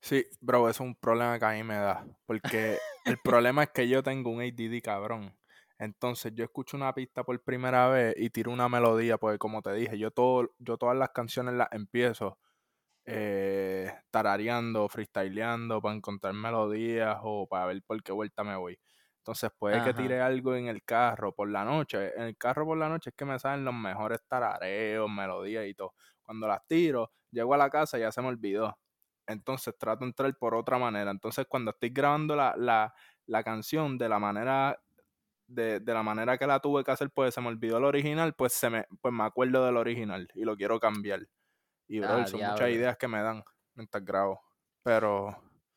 [0.00, 2.76] Sí, bro, eso es un problema que a mí me da, porque
[3.06, 5.34] el problema es que yo tengo un ADD cabrón.
[5.78, 9.72] Entonces yo escucho una pista por primera vez y tiro una melodía, porque como te
[9.72, 12.38] dije, yo, todo, yo todas las canciones las empiezo
[13.04, 18.78] eh, tarareando, freestyleando para encontrar melodías o para ver por qué vuelta me voy.
[19.18, 22.12] Entonces puede que tire algo en el carro por la noche.
[22.16, 25.74] En el carro por la noche es que me salen los mejores tarareos, melodías y
[25.74, 25.94] todo.
[26.22, 28.76] Cuando las tiro, llego a la casa y ya se me olvidó.
[29.26, 31.10] Entonces trato de entrar por otra manera.
[31.12, 32.92] Entonces cuando estoy grabando la, la,
[33.26, 34.80] la canción de la manera
[35.46, 38.34] de, de, la manera que la tuve que hacer, pues se me olvidó el original,
[38.34, 41.20] pues se me, pues me acuerdo del original y lo quiero cambiar.
[41.88, 43.42] Y, bro, ah, son muchas ideas que me dan
[43.74, 44.40] mientras grabo.
[44.82, 45.30] Pero,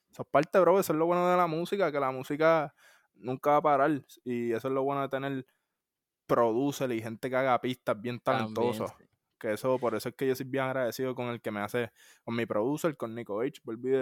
[0.10, 2.74] eso es parte, bro, eso es lo bueno de la música, que la música
[3.16, 4.02] nunca va a parar.
[4.24, 5.46] Y eso es lo bueno de tener
[6.26, 8.92] producer y gente que haga pistas bien talentosos.
[9.38, 11.92] Que eso, por eso es que yo soy bien agradecido con el que me hace,
[12.24, 13.62] con mi producer, con Nico H.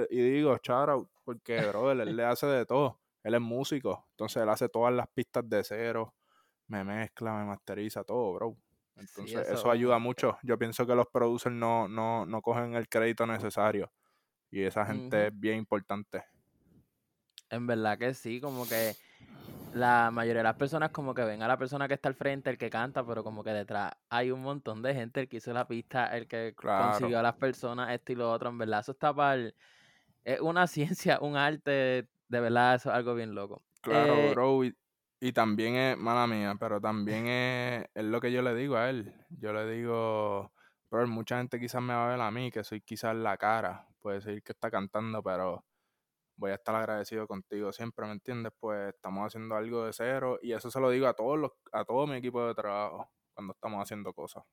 [0.10, 3.00] Y digo, shout porque, bro, él, le hace de todo.
[3.24, 6.14] Él es músico, entonces él hace todas las pistas de cero,
[6.68, 8.58] me mezcla, me masteriza todo, bro.
[8.96, 10.38] Entonces, eso, ayuda mucho.
[10.44, 13.92] Yo pienso que los producers no, no, no cogen el crédito necesario.
[14.52, 16.24] Y esa gente es bien importante.
[17.50, 18.96] En verdad que sí, como que
[19.74, 22.50] la mayoría de las personas como que ven a la persona que está al frente,
[22.50, 25.54] el que canta, pero como que detrás hay un montón de gente, el que hizo
[25.54, 28.50] la pista, el que consiguió a las personas, esto y lo otro.
[28.50, 29.52] En verdad, eso está para...
[30.24, 33.64] Es una ciencia, un arte, de verdad, eso es algo bien loco.
[33.82, 34.64] Claro, eh, bro.
[34.64, 34.76] Y
[35.32, 39.14] también es, mala mía, pero también es, es, lo que yo le digo a él.
[39.30, 40.52] Yo le digo,
[40.90, 43.88] pero mucha gente quizás me va a ver a mí, que soy quizás la cara.
[44.02, 45.64] Puede decir que está cantando, pero
[46.36, 48.52] voy a estar agradecido contigo siempre, ¿me entiendes?
[48.60, 51.86] Pues estamos haciendo algo de cero y eso se lo digo a todos los, a
[51.86, 54.44] todo mi equipo de trabajo cuando estamos haciendo cosas.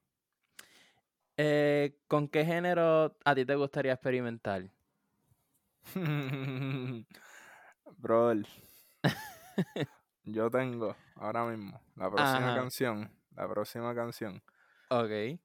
[1.37, 4.71] Eh, ¿Con qué género a ti te gustaría experimentar?
[7.97, 8.47] Brother.
[10.25, 13.11] Yo tengo ahora mismo la próxima canción.
[13.35, 14.43] La próxima canción.
[14.91, 15.41] Ok.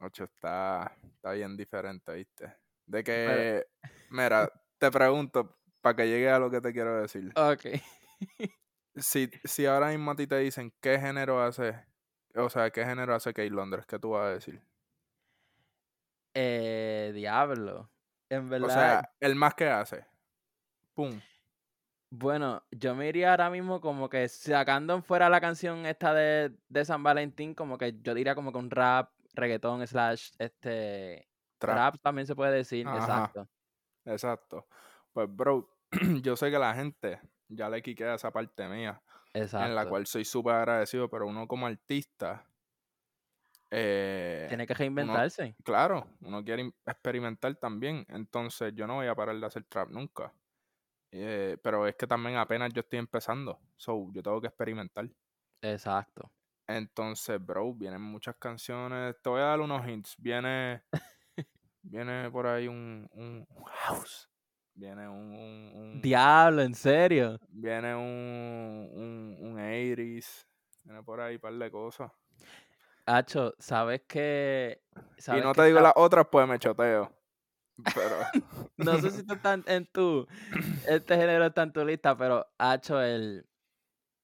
[0.00, 2.56] Ocho, está, está bien diferente, ¿viste?
[2.86, 3.66] De que,
[4.10, 7.32] mira, te pregunto para que llegue a lo que te quiero decir.
[7.36, 7.66] Ok.
[8.96, 11.86] Si, si ahora mismo a ti te dicen qué género hace,
[12.34, 14.62] o sea, qué género hace Kate Londres, ¿qué tú vas a decir?
[16.34, 17.90] Eh, diablo.
[18.28, 18.68] En verdad.
[18.68, 20.06] O sea, el más que hace.
[20.94, 21.20] Pum.
[22.14, 26.84] Bueno, yo me iría ahora mismo como que sacando fuera la canción esta de, de
[26.84, 31.26] San Valentín, como que yo diría como que un rap, reggaetón, slash, este...
[31.56, 33.48] Trap, también se puede decir, exacto.
[34.04, 34.66] Exacto.
[35.14, 35.70] Pues, bro,
[36.22, 39.00] yo sé que la gente ya le quiquea esa parte mía.
[39.32, 39.66] Exacto.
[39.66, 42.44] En la cual soy súper agradecido, pero uno como artista...
[43.70, 45.56] Eh, Tiene que reinventarse.
[45.64, 48.04] claro, uno quiere experimentar también.
[48.10, 50.30] Entonces yo no voy a parar de hacer trap nunca.
[51.14, 53.60] Eh, pero es que también apenas yo estoy empezando.
[53.76, 55.08] So, yo tengo que experimentar.
[55.60, 56.32] Exacto.
[56.66, 59.14] Entonces, bro, vienen muchas canciones.
[59.22, 60.16] Te voy a dar unos hints.
[60.18, 60.82] Viene.
[61.82, 64.28] viene por ahí un, un, house.
[64.74, 65.34] Viene un,
[65.74, 67.38] un, Diablo, ¿en serio?
[67.50, 72.10] Viene un, un, un Viene por ahí un par de cosas.
[73.04, 74.82] Hacho, ¿sabes qué?
[75.26, 77.12] y no te digo las otras, pues me choteo.
[77.94, 78.16] Pero...
[78.76, 80.26] no sé si tú estás en tu.
[80.86, 83.46] Este género está en tu lista, pero Hacho, el.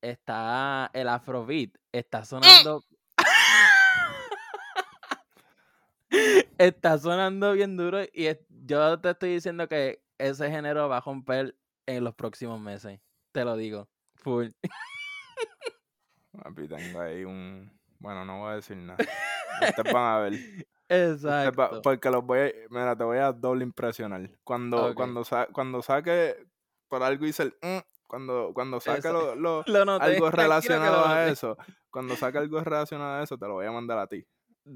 [0.00, 0.90] Está.
[0.92, 1.70] El Afrobeat.
[1.92, 2.84] Está sonando.
[6.58, 8.02] está sonando bien duro.
[8.12, 13.00] Y yo te estoy diciendo que ese género va a romper en los próximos meses.
[13.32, 13.88] Te lo digo.
[14.16, 14.48] Full.
[16.32, 17.72] Papi, tengo ahí un.
[17.98, 18.98] Bueno, no voy a decir nada.
[19.60, 20.32] Ustedes van a ver.
[20.88, 21.80] Exacto.
[21.82, 24.30] Porque los voy a, mira, te voy a doble impresionar.
[24.44, 25.22] Cuando, cuando,
[25.52, 26.36] cuando saque
[26.88, 29.64] por algo dice el mm", cuando, cuando saque lo, lo,
[29.98, 31.56] algo relacionado a eso,
[31.90, 34.26] cuando saque algo relacionado a eso, te lo voy a mandar a ti.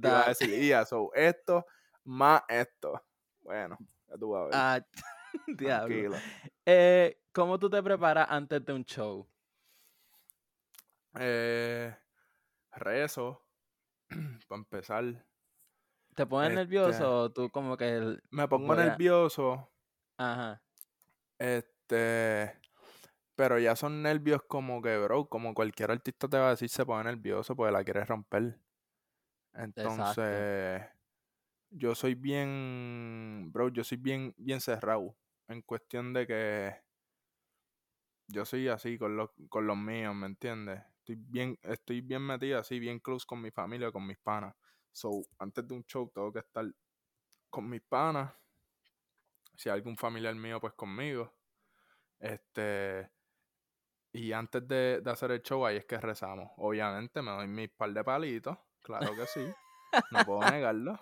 [0.00, 1.64] Te voy a decir, ya, so, esto
[2.04, 3.00] más esto.
[3.40, 4.64] Bueno, ya tú vas a ver.
[4.64, 4.80] Ah,
[5.46, 6.22] diablo.
[6.66, 9.26] Eh, ¿Cómo tú te preparas antes de un show?
[11.14, 11.94] Eh,
[12.72, 13.46] rezo,
[14.48, 15.26] para empezar.
[16.14, 18.18] ¿Te pones este nervioso o tú como que...
[18.30, 19.70] Me pongo nervioso.
[20.16, 20.62] Ajá.
[21.38, 22.60] Este...
[23.34, 26.84] Pero ya son nervios como que, bro, como cualquier artista te va a decir, se
[26.84, 28.60] pone nervioso porque la quiere romper.
[29.54, 30.82] Entonces,
[31.70, 35.16] yo soy bien, bro, yo soy bien, bien cerrado.
[35.48, 36.76] En cuestión de que
[38.28, 40.82] yo soy así con los, con los míos, ¿me entiendes?
[40.98, 44.54] Estoy bien, estoy bien metido así, bien close con mi familia, con mis panas.
[44.92, 46.66] So, antes de un show tengo que estar
[47.50, 48.32] con mis panas.
[49.56, 51.32] Si hay algún familiar mío, pues conmigo.
[52.18, 53.10] Este.
[54.12, 56.50] Y antes de, hacer el show, ahí es que rezamos.
[56.58, 58.58] Obviamente me doy mis par de palitos.
[58.82, 59.46] Claro que sí.
[60.10, 60.98] No puedo negarlo.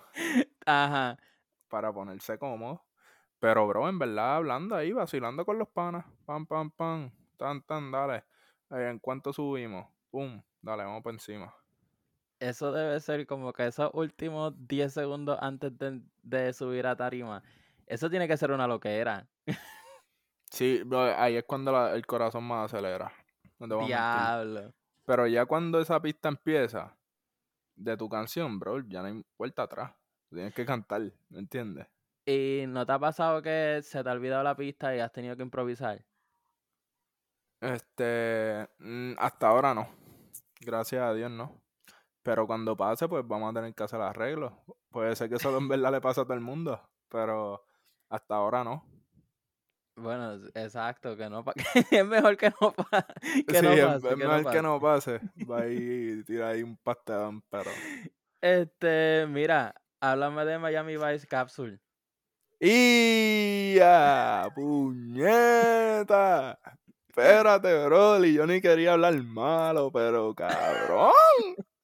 [0.65, 1.19] Ajá.
[1.69, 2.85] Para ponerse cómodo.
[3.41, 6.05] Pero, bro, en verdad, hablando ahí, vacilando con los panas.
[6.25, 7.11] Pam, pam, pam.
[7.37, 8.25] Tan, tan, dale.
[8.71, 9.89] Eh, ¿En cuánto subimos?
[10.11, 10.41] Pum.
[10.61, 11.53] Dale, vamos por encima
[12.41, 15.73] eso debe ser como que esos últimos 10 segundos antes
[16.23, 17.43] de, subir a tarima.
[17.87, 19.29] Eso tiene que ser una loquera.
[20.51, 20.83] Sí,
[21.17, 23.13] ahí es cuando el corazón más acelera.
[23.87, 24.73] Diablo.
[25.05, 26.97] Pero ya cuando esa pista empieza
[27.77, 29.93] de tu canción, bro, ya no hay vuelta atrás.
[30.29, 31.87] Tienes que cantar, ¿me entiendes?
[32.27, 35.37] ¿Y no te ha pasado que se te ha olvidado la pista y has tenido
[35.37, 36.05] que improvisar?
[37.61, 39.89] Este, mm, hasta ahora no.
[40.61, 41.60] Gracias a Dios, no.
[42.23, 44.53] Pero cuando pase, pues vamos a tener que hacer arreglos.
[44.91, 47.65] Puede ser que eso en verdad le pase a todo el mundo, pero
[48.11, 48.85] hasta ahora no.
[49.97, 51.45] Bueno, exacto, que no
[51.91, 53.07] es mejor que no, pase.
[53.33, 55.21] sí, es, mejor que no pase.
[55.51, 57.71] Va y tira ahí un pastelón, pero.
[58.41, 61.81] Este, mira, háblame de Miami Vice Capsule.
[62.61, 64.51] ¡Ya!
[64.55, 66.59] ¡Puñeta!
[67.09, 71.13] Espérate, Broly, yo ni quería hablar malo, pero cabrón.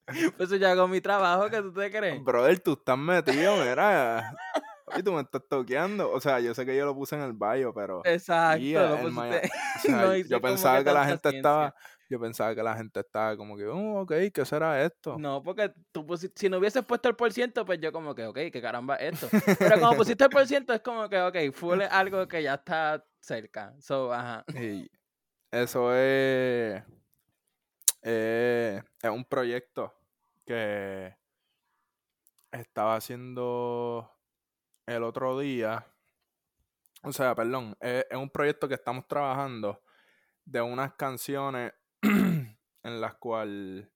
[0.36, 2.22] Pues ya hago mi trabajo, que tú te crees?
[2.22, 4.36] Brother, tú estás metido, mira.
[4.96, 6.10] Y tú me estás toqueando.
[6.12, 8.02] O sea, yo sé que yo lo puse en el bio, pero.
[8.04, 8.62] Exacto.
[10.28, 11.74] yo pensaba que, la gente estaba.
[12.08, 15.18] Yo pensaba que la gente estaba como que, oh, ok, ¿qué será esto?
[15.18, 18.36] No, porque tú si no hubieses puesto el por ciento, pues yo como que, ok,
[18.52, 19.28] ¿qué caramba es esto?
[19.58, 23.04] Pero como pusiste el por ciento, es como que, ok, fue algo que ya está
[23.20, 23.74] cerca.
[23.80, 24.44] So, ajá.
[25.50, 26.80] eso es.
[28.02, 29.95] Eh, es un proyecto
[30.46, 31.14] que
[32.52, 34.11] estaba haciendo
[34.87, 35.87] el otro día.
[37.02, 39.82] O sea, perdón, es, un proyecto que estamos trabajando
[40.44, 43.88] de unas canciones en las cuales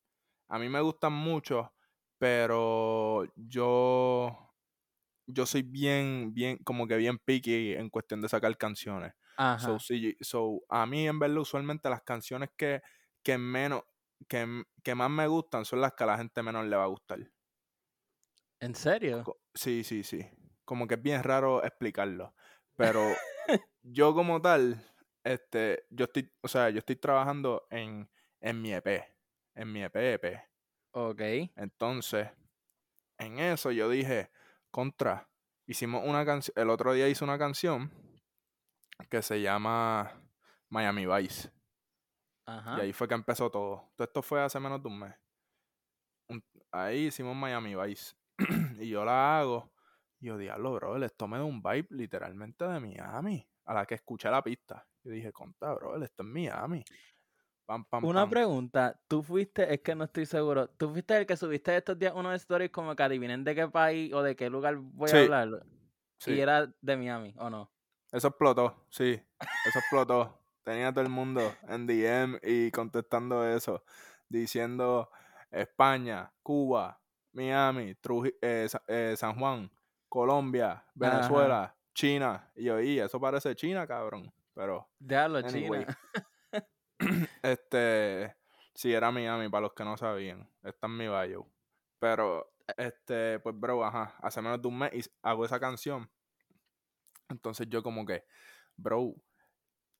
[0.48, 1.72] a mí me gustan mucho,
[2.18, 4.50] pero yo
[5.32, 9.12] yo soy bien, bien, como que bien picky en cuestión de sacar canciones.
[9.58, 9.78] So,
[10.20, 12.82] so, a mí en verdad usualmente las canciones que,
[13.22, 13.82] que menos,
[14.28, 16.88] que, que más me gustan son las que a la gente menos le va a
[16.88, 17.18] gustar.
[18.60, 19.24] ¿En serio?
[19.54, 20.26] Sí, sí, sí.
[20.64, 22.34] Como que es bien raro explicarlo.
[22.76, 23.00] Pero
[23.82, 24.84] yo como tal,
[25.24, 29.04] este, yo estoy, o sea, yo estoy trabajando en, en mi EP,
[29.54, 30.40] en mi EP, EP.
[30.92, 31.20] Ok.
[31.56, 32.28] Entonces,
[33.18, 34.30] en eso yo dije,
[34.70, 35.28] contra,
[35.66, 37.90] hicimos una canción, el otro día hice una canción
[39.08, 40.22] que se llama
[40.68, 41.50] Miami Vice.
[42.58, 42.78] Ajá.
[42.78, 43.90] Y ahí fue que empezó todo.
[43.96, 45.14] Todo esto fue hace menos de un mes.
[46.28, 48.14] Un- ahí hicimos Miami Vice.
[48.80, 49.72] y yo la hago.
[50.20, 53.46] Y yo, diablo, bro, esto me da un vibe literalmente de Miami.
[53.64, 54.86] A la que escuché la pista.
[55.02, 56.84] Yo dije, conta, bro, esto es Miami.
[57.66, 58.30] Pam, pam, Una pam.
[58.30, 62.12] pregunta, tú fuiste, es que no estoy seguro, tú fuiste el que subiste estos días
[62.16, 65.20] unos stories como que adivinen de qué país o de qué lugar voy Sí, a
[65.20, 65.66] hablar.
[66.18, 67.72] Sí, Y era de Miami, ¿o no?
[68.12, 69.22] eso explotó, sí.
[69.64, 70.39] Eso explotó.
[70.70, 73.82] Tenía todo el mundo en DM y contestando eso.
[74.28, 75.10] Diciendo
[75.50, 77.00] España, Cuba,
[77.32, 77.96] Miami,
[78.40, 79.68] eh, eh, San Juan,
[80.08, 82.48] Colombia, Venezuela, China.
[82.54, 84.32] Y yo, y eso parece China, cabrón.
[84.54, 85.84] Pero, Déjalo, Anyway.
[85.84, 86.68] China.
[87.42, 88.36] este,
[88.72, 90.48] sí, era Miami, para los que no sabían.
[90.62, 91.48] Está en mi bio.
[91.98, 96.08] Pero, este, pues, bro, ajá, hace menos de un mes y hago esa canción.
[97.28, 98.24] Entonces yo como que,
[98.76, 99.16] bro,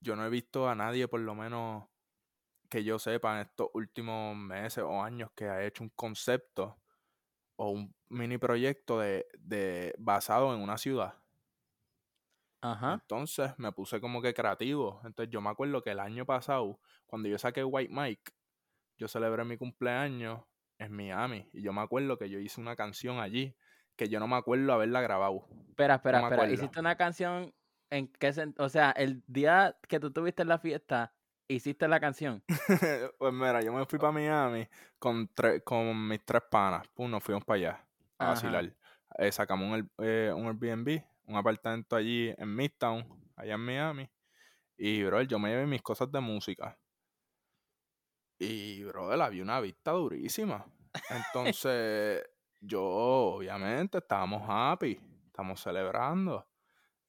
[0.01, 1.85] yo no he visto a nadie, por lo menos
[2.69, 6.81] que yo sepa, en estos últimos meses o años que ha hecho un concepto
[7.57, 11.15] o un mini proyecto de, de basado en una ciudad.
[12.63, 12.95] Ajá.
[12.95, 15.01] Entonces me puse como que creativo.
[15.05, 18.33] Entonces yo me acuerdo que el año pasado, cuando yo saqué White Mike,
[18.99, 20.43] yo celebré mi cumpleaños
[20.79, 21.49] en Miami.
[21.53, 23.57] Y yo me acuerdo que yo hice una canción allí
[23.97, 25.47] que yo no me acuerdo haberla grabado.
[25.69, 26.37] Espera, espera, espera.
[26.37, 26.55] acuerdo.
[26.55, 27.53] Hiciste una canción
[27.91, 31.13] en qué o sea, el día que tú tuviste la fiesta,
[31.49, 32.43] hiciste la canción.
[33.19, 35.29] pues mira, yo me fui para Miami con,
[35.65, 36.87] con mis tres panas.
[36.89, 38.31] Pum, nos fuimos para allá a Ajá.
[38.35, 38.77] vacilar.
[39.19, 43.05] Eh, sacamos un, eh, un Airbnb, un apartamento allí en Midtown,
[43.37, 44.11] allá en Miami.
[44.77, 46.79] Y, bro, yo me llevé mis cosas de música.
[48.39, 50.65] Y, bro, había una vista durísima.
[51.11, 52.23] Entonces,
[52.61, 56.50] yo, obviamente, estábamos happy, estamos celebrando.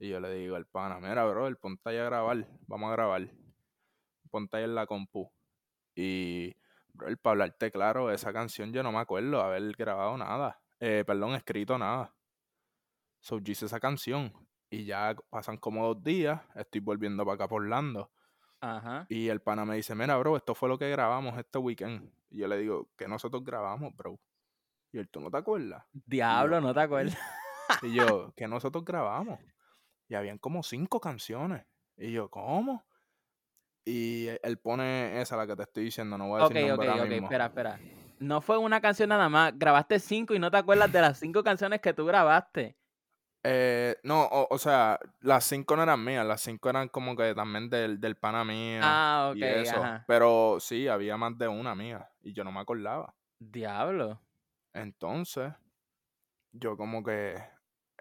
[0.01, 2.93] Y yo le digo al pana, mira, bro, el ponte ahí a grabar, vamos a
[2.93, 3.29] grabar.
[4.31, 5.31] Ponte ahí en la compu.
[5.93, 6.55] Y,
[6.91, 10.59] bro, para hablarte claro, esa canción yo no me acuerdo haber grabado nada.
[10.79, 12.15] Eh, perdón, escrito nada.
[13.19, 14.33] So, yo hice esa canción.
[14.71, 18.11] Y ya pasan como dos días, estoy volviendo para acá por Orlando.
[18.59, 19.05] Ajá.
[19.07, 22.11] Y el pana me dice, mira, bro, esto fue lo que grabamos este weekend.
[22.31, 24.19] Y yo le digo, que nosotros grabamos, bro?
[24.93, 25.85] Y él, ¿tú no te acuerdas?
[25.93, 27.19] Diablo, no te acuerdas.
[27.83, 29.39] Y yo, que nosotros grabamos.
[30.11, 31.65] Y habían como cinco canciones.
[31.95, 32.83] Y yo, ¿cómo?
[33.85, 36.69] Y e- él pone esa, la que te estoy diciendo, no voy a Ok, decir
[36.69, 37.27] ok, ahora ok, mismo.
[37.27, 37.79] espera, espera.
[38.19, 41.41] No fue una canción nada más, grabaste cinco y no te acuerdas de las cinco
[41.45, 42.75] canciones que tú grabaste.
[43.43, 47.33] Eh, no, o, o sea, las cinco no eran mías, las cinco eran como que
[47.33, 49.77] también del, del pana mío Ah, y ok, eso.
[49.77, 50.03] ajá.
[50.09, 53.15] Pero sí, había más de una mía y yo no me acordaba.
[53.39, 54.19] Diablo.
[54.73, 55.53] Entonces,
[56.51, 57.35] yo como que,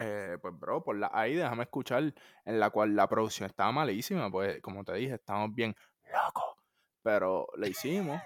[0.00, 4.30] eh, pues bro, por la ahí déjame escuchar, en la cual la producción estaba malísima,
[4.30, 5.74] pues como te dije, estábamos bien
[6.12, 6.44] locos,
[7.02, 8.20] pero le hicimos.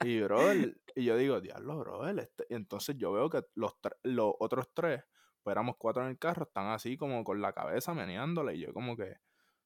[0.00, 2.46] y bro, el- y yo digo, diablo, bro, el este-".
[2.50, 5.04] y entonces yo veo que los, los otros tres,
[5.42, 8.72] pues éramos cuatro en el carro, están así como con la cabeza meneándole, y yo
[8.74, 9.16] como que,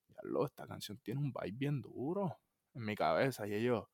[0.08, 2.38] diablo, esta canción tiene un vibe bien duro
[2.74, 3.86] en mi cabeza, y ellos,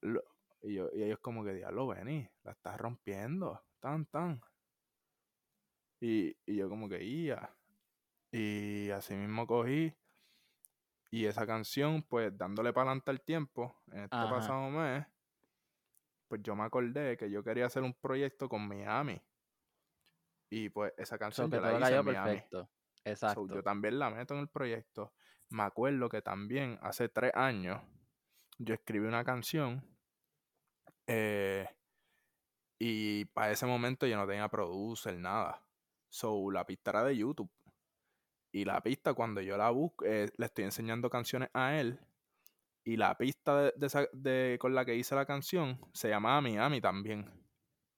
[0.00, 0.24] lo-
[0.62, 4.40] y, yo, y ellos como que, diablo, Benny, la estás rompiendo, tan, tan.
[6.00, 7.54] Y, y yo como que, ia.
[8.32, 9.94] Y así mismo cogí.
[11.10, 14.30] Y esa canción, pues dándole para adelante el tiempo, en este Ajá.
[14.30, 15.06] pasado mes,
[16.28, 19.20] pues yo me acordé que yo quería hacer un proyecto con Miami.
[20.48, 22.30] Y pues esa So canción que la todo hice cayó en Miami.
[22.30, 22.64] perfecto.
[22.64, 22.70] So,
[23.04, 23.46] Exacto.
[23.54, 25.12] yo también la meto en el proyecto.
[25.48, 27.82] Me acuerdo que también hace tres años
[28.58, 29.82] yo escribí una canción
[31.06, 31.66] eh,
[32.78, 35.60] y para ese momento yo no tenía producer, nada.
[36.10, 37.50] So, la pista era de YouTube.
[38.52, 42.00] Y la pista, cuando yo la busco, eh, le estoy enseñando canciones a él.
[42.84, 47.30] Y la pista de, de con la que hice la canción se llamaba Miami también.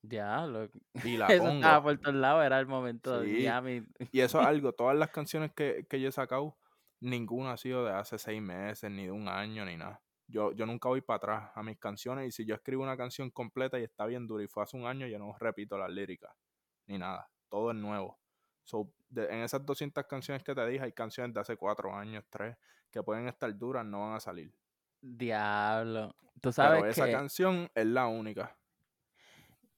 [0.02, 0.68] Diablo.
[1.04, 1.82] Y la Eso estaba pongo.
[1.82, 3.28] por todos lados, era el momento de.
[3.28, 3.86] Miami.
[4.10, 6.58] Y eso es algo, todas las canciones que, que yo he sacado,
[7.00, 10.02] ninguna ha sido de hace seis meses, ni de un año, ni nada.
[10.26, 13.30] Yo, yo nunca voy para atrás a mis canciones y si yo escribo una canción
[13.30, 16.32] completa y está bien dura y fue hace un año, yo no repito las líricas,
[16.86, 17.28] ni nada.
[17.52, 18.18] Todo es nuevo.
[18.64, 22.24] So, de- en esas 200 canciones que te dije, hay canciones de hace cuatro años,
[22.30, 22.56] tres,
[22.90, 24.50] que pueden estar duras, no van a salir.
[25.02, 26.14] Diablo.
[26.40, 28.56] Tú sabes Pero esa que canción es la única.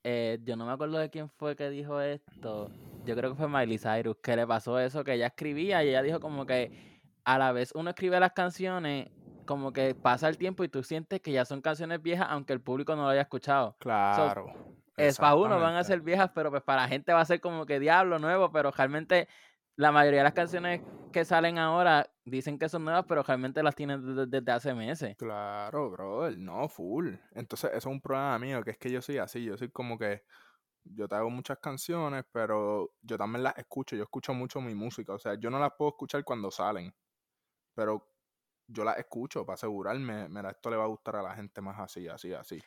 [0.05, 2.70] eh, yo no me acuerdo de quién fue que dijo esto.
[3.05, 6.03] Yo creo que fue Miley Cyrus, que le pasó eso, que ella escribía y ella
[6.03, 9.11] dijo como que a la vez uno escribe las canciones,
[9.47, 12.61] como que pasa el tiempo y tú sientes que ya son canciones viejas, aunque el
[12.61, 13.75] público no lo haya escuchado.
[13.81, 14.53] Claro.
[14.97, 17.40] Es para uno van a ser viejas, pero pues para la gente va a ser
[17.40, 19.28] como que diablo nuevo, pero realmente
[19.76, 20.82] la mayoría de las canciones
[21.12, 25.16] que salen ahora dicen que son nuevas, pero realmente las tienen desde, desde hace meses.
[25.16, 27.14] Claro, brother, no, full.
[27.32, 29.97] Entonces, eso es un problema mío, que es que yo soy así, yo soy como
[29.97, 30.24] que
[30.84, 35.14] yo te hago muchas canciones, pero yo también las escucho, yo escucho mucho mi música,
[35.14, 36.95] o sea, yo no las puedo escuchar cuando salen,
[37.74, 38.12] pero
[38.68, 41.78] yo las escucho para asegurarme, mira, esto le va a gustar a la gente más
[41.80, 42.61] así, así, así.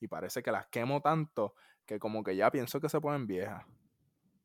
[0.00, 1.54] Y parece que las quemo tanto
[1.92, 3.64] que como que ya pienso que se ponen viejas.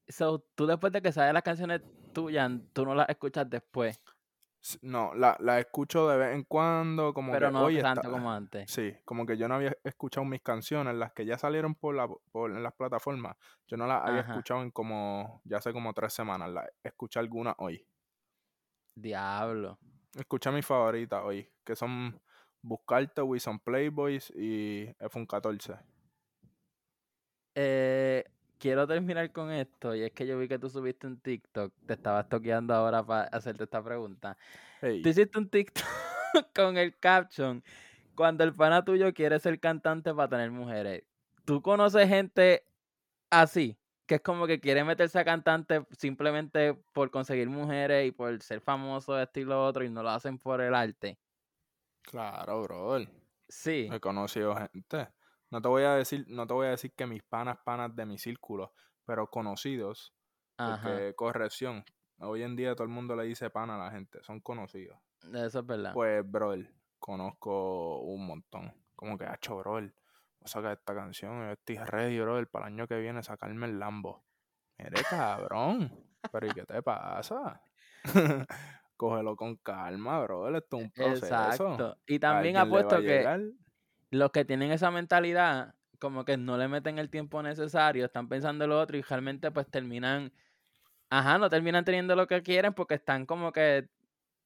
[0.10, 1.82] So, tú después de que salen las canciones
[2.14, 4.02] tuyas, tú no las escuchas después,
[4.82, 8.32] No, la, la escucho de vez en cuando, como pero que no tanto está- como
[8.32, 8.70] antes.
[8.72, 12.08] Sí, como que yo no había escuchado mis canciones, las que ya salieron por, la,
[12.32, 13.38] por en las plataformas,
[13.68, 17.56] yo no las había escuchado en como, ya hace como tres semanas, las escuché algunas
[17.60, 17.86] hoy.
[18.96, 19.78] Diablo.
[20.16, 22.20] Escuché mis favoritas hoy, que son
[22.62, 25.80] Buscarte, Wilson Playboys y F114.
[27.60, 28.24] Eh,
[28.60, 31.94] quiero terminar con esto, y es que yo vi que tú subiste un TikTok, te
[31.94, 34.38] estabas toqueando ahora para hacerte esta pregunta.
[34.80, 35.84] Hey, Tú hiciste un TikTok
[36.56, 37.64] con el caption,
[38.14, 41.04] cuando el pana tuyo quiere ser cantante para tener mujeres.
[41.46, 42.64] ¿Tú conoces gente
[43.32, 43.76] así?
[44.06, 48.62] Que es como que quiere meterse a cantante simplemente por conseguir mujeres y por ser
[48.62, 51.18] famoso, esto y lo otro, y no lo hacen por el arte.
[52.04, 53.10] claro, brother.
[53.50, 53.90] Sí.
[53.92, 55.08] He conocido gente.
[55.50, 58.06] No te voy a decir, no te voy a decir que mis panas, panas de
[58.06, 58.74] mi círculo,
[59.06, 60.14] pero conocidos,
[60.58, 60.82] Ajá.
[60.82, 61.86] porque corrección,
[62.20, 65.00] hoy en día todo el mundo le dice pana a la gente, son conocidos.
[65.34, 65.94] Eso es verdad.
[65.94, 68.74] Pues, brother, conozco un montón.
[68.96, 72.74] Como que, hacho, brother, voy a sacar esta canción, yo estoy ready, brother, para el
[72.74, 74.26] año que viene sacarme el Lambo.
[74.78, 75.92] Mire, cabrón,
[76.32, 77.62] pero ¿y qué te pasa?
[78.98, 81.26] Cógelo con calma, brother, esto es un proceso.
[81.26, 81.98] Exacto.
[82.06, 83.54] Y también apuesto que.
[84.12, 88.64] Los que tienen esa mentalidad, como que no le meten el tiempo necesario, están pensando
[88.66, 90.32] en lo otro y realmente pues terminan,
[91.10, 93.90] ajá, no terminan teniendo lo que quieren porque están como que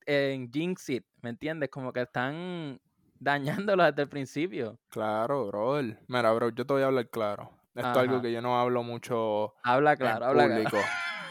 [0.06, 1.70] en jinx it, ¿me entiendes?
[1.70, 2.80] Como que están
[3.20, 4.80] dañándolo desde el principio.
[4.90, 6.00] Claro, brother.
[6.08, 7.52] Mira, bro, yo te voy a hablar claro.
[7.74, 10.64] Esto es algo que yo no hablo mucho Habla en claro, habla claro.
[10.64, 10.78] público.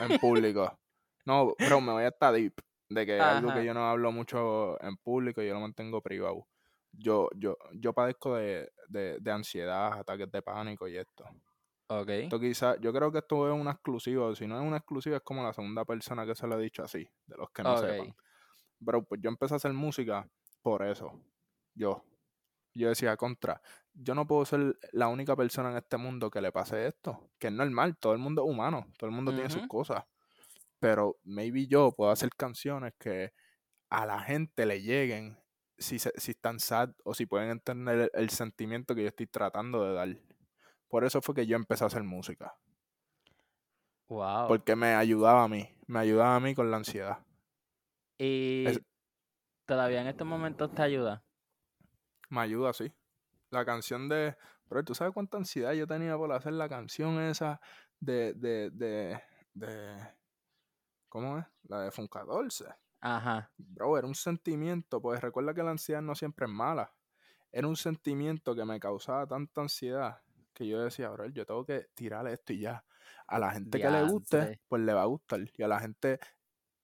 [0.00, 0.78] En público.
[1.26, 2.54] No, bro, me voy hasta deep.
[2.88, 6.46] De que es algo que yo no hablo mucho en público, yo lo mantengo privado.
[6.92, 11.24] Yo, yo, yo padezco de, de, de ansiedad, ataques de pánico y esto.
[11.88, 12.08] Ok.
[12.08, 14.34] Esto quizás, yo creo que esto es una exclusiva.
[14.36, 16.84] Si no es una exclusiva, es como la segunda persona que se lo he dicho
[16.84, 18.14] así, de los que no sepan.
[18.78, 20.28] Bro, pues yo empecé a hacer música
[20.62, 21.12] por eso.
[21.74, 22.04] Yo.
[22.72, 23.60] Yo decía, contra,
[23.92, 27.30] yo no puedo ser la única persona en este mundo que le pase esto.
[27.38, 30.04] Que es normal, todo el mundo es humano, todo el mundo tiene sus cosas.
[30.78, 33.32] Pero maybe yo puedo hacer canciones que
[33.90, 35.36] a la gente le lleguen
[35.80, 39.82] si, si están sad o si pueden entender el, el sentimiento que yo estoy tratando
[39.84, 40.08] de dar.
[40.88, 42.54] Por eso fue que yo empecé a hacer música.
[44.08, 44.48] Wow.
[44.48, 47.24] Porque me ayudaba a mí, me ayudaba a mí con la ansiedad.
[48.18, 48.80] Y es-
[49.66, 51.24] todavía en estos momentos te ayuda.
[52.28, 52.92] Me ayuda, sí.
[53.50, 54.36] La canción de.
[54.68, 57.60] Pero tú sabes cuánta ansiedad yo tenía por hacer la canción esa
[57.98, 58.34] de.
[58.34, 58.70] de.
[58.70, 59.20] de.
[59.54, 59.96] de
[61.08, 61.46] ¿Cómo es?
[61.64, 62.66] La de Funkadolce.
[63.00, 63.50] Ajá.
[63.56, 66.92] Bro, era un sentimiento, pues recuerda que la ansiedad no siempre es mala.
[67.52, 70.22] Era un sentimiento que me causaba tanta ansiedad
[70.52, 72.84] que yo decía, bro, yo tengo que tirarle esto y ya.
[73.26, 75.40] A la gente que le guste, pues le va a gustar.
[75.56, 76.18] Y a la gente,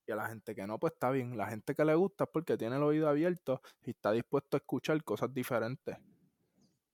[0.06, 1.36] y a la gente que no, pues está bien.
[1.36, 4.58] La gente que le gusta es porque tiene el oído abierto y está dispuesto a
[4.58, 5.98] escuchar cosas diferentes.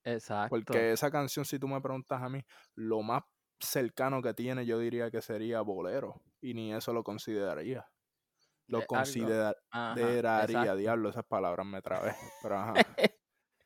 [0.04, 0.50] Exacto.
[0.50, 2.44] Porque esa canción, si tú me preguntas a mí,
[2.74, 3.22] lo más
[3.60, 6.20] cercano que tiene, yo diría que sería bolero.
[6.40, 7.86] Y ni eso lo consideraría.
[8.72, 12.14] Lo consideraría, Ajá, diablo, esas palabras me trabé.
[12.42, 12.82] Pero ajá.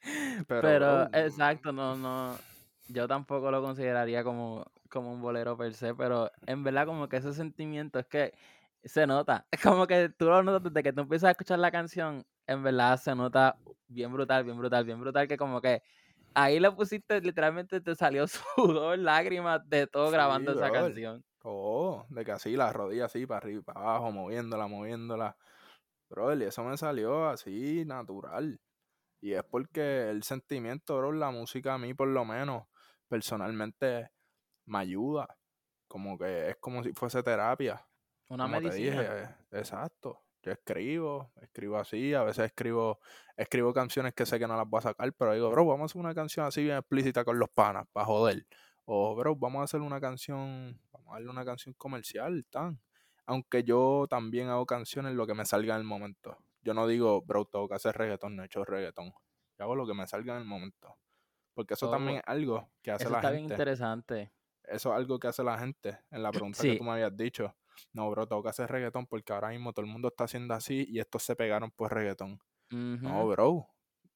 [0.49, 2.39] Pero, bro, exacto, no, no,
[2.89, 7.17] yo tampoco lo consideraría como, como un bolero per se, pero en verdad como que
[7.19, 8.33] ese sentimiento es que
[8.85, 11.71] se nota, es como que tú lo notas desde que tú empiezas a escuchar la
[11.73, 15.83] canción, en verdad se nota bien brutal, bien brutal, bien brutal, que como que
[16.35, 21.25] ahí le pusiste, literalmente te salió sudor, lágrimas, de todo Sí, grabando esa canción.
[21.49, 25.37] Oh, de que así, las rodillas así, para arriba y para abajo, moviéndola, moviéndola.
[26.11, 28.61] Bro, y eso me salió así, natural.
[29.21, 32.65] Y es porque el sentimiento, bro, la música a mí por lo menos,
[33.09, 34.11] personalmente,
[34.67, 35.39] me ayuda.
[35.89, 37.87] Como que es como si fuese terapia.
[38.29, 39.03] Una como te medicina.
[39.03, 40.25] dije, eh, exacto.
[40.43, 42.99] yo escribo, escribo así, a veces escribo,
[43.37, 45.87] escribo canciones que sé que no las voy a sacar, pero digo, bro, vamos a
[45.87, 48.47] hacer una canción así bien explícita con los panas, para joder.
[48.85, 52.81] O, bro, vamos a hacer una canción, vamos a darle una canción comercial, tan.
[53.27, 56.37] Aunque yo también hago canciones lo que me salga en el momento.
[56.63, 59.13] Yo no digo, bro, tengo que hacer reggaetón, no he hecho reggaetón.
[59.59, 60.97] Yo hago lo que me salga en el momento.
[61.55, 63.19] Porque eso también es algo que hace la gente.
[63.19, 64.33] Eso está bien interesante.
[64.65, 67.55] Eso es algo que hace la gente en la pregunta que tú me habías dicho.
[67.93, 70.87] No, bro, tengo que hacer reggaetón porque ahora mismo todo el mundo está haciendo así
[70.89, 72.39] y estos se pegaron por reggaetón.
[72.71, 73.69] No, bro,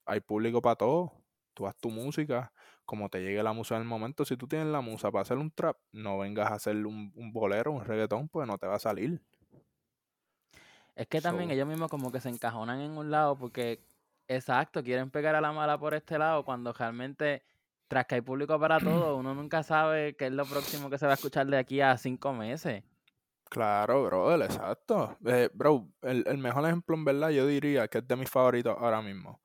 [0.04, 1.12] hay público para todo.
[1.54, 2.52] Tú haz tu música,
[2.90, 4.24] como te llegue la musa en el momento.
[4.24, 7.70] Si tú tienes la musa para hacer un trap, no vengas a hacer un, bolero,
[7.70, 9.22] un reggaetón, pues no te va a salir.
[10.96, 13.86] Es que también ellos mismos como que se encajonan en un lado porque,
[14.26, 17.44] exacto, quieren pegar a la mala por este lado cuando realmente,
[17.86, 21.06] tras que hay público para todo, uno nunca sabe qué es lo próximo que se
[21.06, 22.82] va a escuchar de aquí a cinco meses.
[23.44, 25.16] Claro, bro, exacto.
[25.26, 28.76] Eh, bro, el, el, mejor ejemplo en verdad yo diría que es de mis favoritos
[28.76, 29.40] ahora mismo.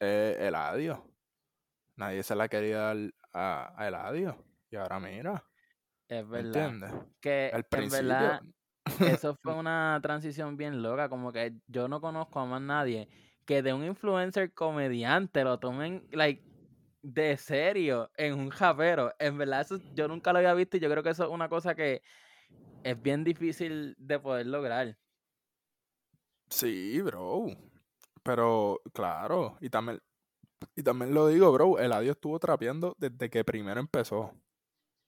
[0.00, 1.13] Eh, Eladio.
[1.96, 2.96] Nadie se la quería dar
[3.32, 4.44] a, a Eladio.
[4.70, 5.44] Y ahora mira.
[6.08, 6.66] Es verdad.
[6.66, 6.92] ¿Entiendes?
[7.20, 8.40] Que en verdad
[9.00, 11.08] eso fue una transición bien loca.
[11.08, 13.08] Como que yo no conozco a más nadie
[13.44, 16.42] que de un influencer comediante lo tomen like
[17.02, 19.12] de serio en un japero.
[19.18, 21.48] En verdad, eso yo nunca lo había visto y yo creo que eso es una
[21.48, 22.02] cosa que
[22.82, 24.96] es bien difícil de poder lograr.
[26.48, 27.46] Sí, bro.
[28.22, 30.00] Pero, claro, y también,
[30.74, 34.32] y también lo digo, bro, el adiós estuvo trapeando desde que primero empezó.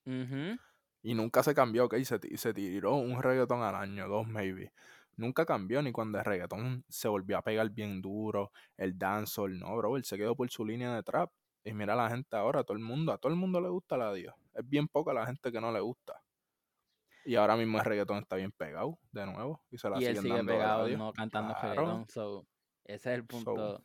[0.05, 4.73] Y nunca se cambió, ok, se, se tiró un reggaetón al año, dos maybe.
[5.17, 9.77] Nunca cambió ni cuando el reggaetón se volvió a pegar bien duro, el dancehall, no,
[9.77, 11.31] bro, él se quedó por su línea de trap.
[11.65, 13.97] Y mira a la gente ahora, todo el mundo, a todo el mundo le gusta
[13.97, 14.35] el adiós.
[14.55, 16.23] Es bien poca la gente que no le gusta.
[17.25, 19.61] Y ahora mismo el reggaetón está bien pegado, de nuevo.
[19.71, 22.09] Y, se la y él sigue pegado, no cantando reggaetón.
[22.09, 22.47] So,
[22.85, 23.83] ese es el punto.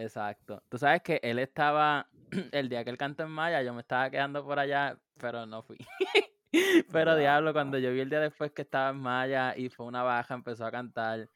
[0.00, 0.62] Exacto.
[0.68, 2.08] Tú sabes que él estaba,
[2.52, 5.62] el día que él cantó en Maya, yo me estaba quedando por allá, pero no
[5.62, 5.78] fui.
[6.92, 10.02] pero diablo, cuando yo vi el día después que estaba en Maya y fue una
[10.02, 11.28] baja, empezó a cantar.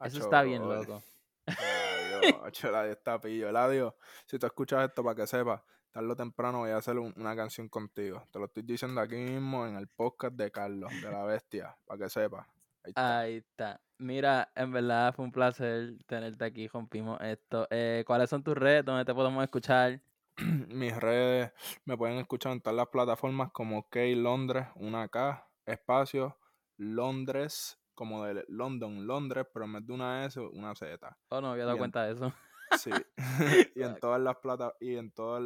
[0.00, 1.02] Eso está bien loco.
[1.46, 3.48] Adiós, está pillo.
[3.48, 3.96] Eladio,
[4.26, 7.68] si tú escuchas esto para que sepas, tarde o temprano voy a hacer una canción
[7.68, 8.26] contigo.
[8.30, 12.04] Te lo estoy diciendo aquí mismo en el podcast de Carlos, de la bestia, para
[12.04, 12.46] que sepas.
[12.94, 13.80] Ahí está.
[13.98, 17.68] Mira, en verdad fue un placer tenerte aquí, rompimos esto.
[17.70, 18.84] Eh, ¿Cuáles son tus redes?
[18.84, 20.00] ¿Dónde te podemos escuchar?
[20.68, 21.52] Mis redes
[21.84, 26.38] me pueden escuchar en todas las plataformas como K Londres, una K, espacio,
[26.76, 31.16] Londres, como de London, Londres, pero en vez de una S, una Z.
[31.28, 32.32] Oh, no, había dado cuenta de eso.
[32.78, 32.90] Sí.
[33.76, 35.42] y en todas las plata y en todas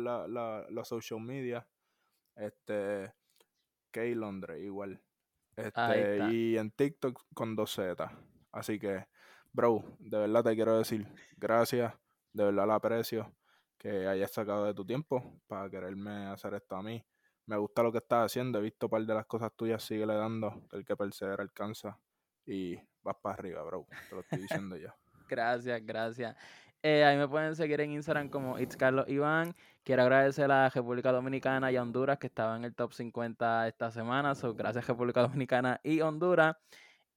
[0.70, 1.68] los social media,
[2.36, 3.12] este,
[3.90, 5.02] K Londres, igual.
[5.56, 8.10] Este, y en TikTok con dos Z.
[8.52, 9.06] Así que,
[9.52, 11.94] bro, de verdad te quiero decir gracias,
[12.32, 13.34] de verdad lo aprecio
[13.78, 17.02] que hayas sacado de tu tiempo para quererme hacer esto a mí.
[17.46, 20.14] Me gusta lo que estás haciendo, he visto un par de las cosas tuyas, síguele
[20.14, 21.98] dando, el que persevera alcanza
[22.44, 23.86] y vas para arriba, bro.
[24.08, 24.88] Te lo estoy diciendo yo.
[25.28, 26.36] gracias, gracias.
[26.88, 28.76] Eh, ahí me pueden seguir en Instagram como It's.
[28.76, 33.90] Quiero agradecer a República Dominicana y a Honduras que estaban en el top 50 esta
[33.90, 34.36] semana.
[34.36, 36.54] So, gracias República Dominicana y Honduras.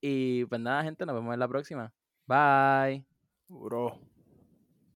[0.02, 1.94] Y pues nada, gente, nos vemos en la próxima.
[2.26, 3.06] Bye.
[3.48, 4.00] Bro.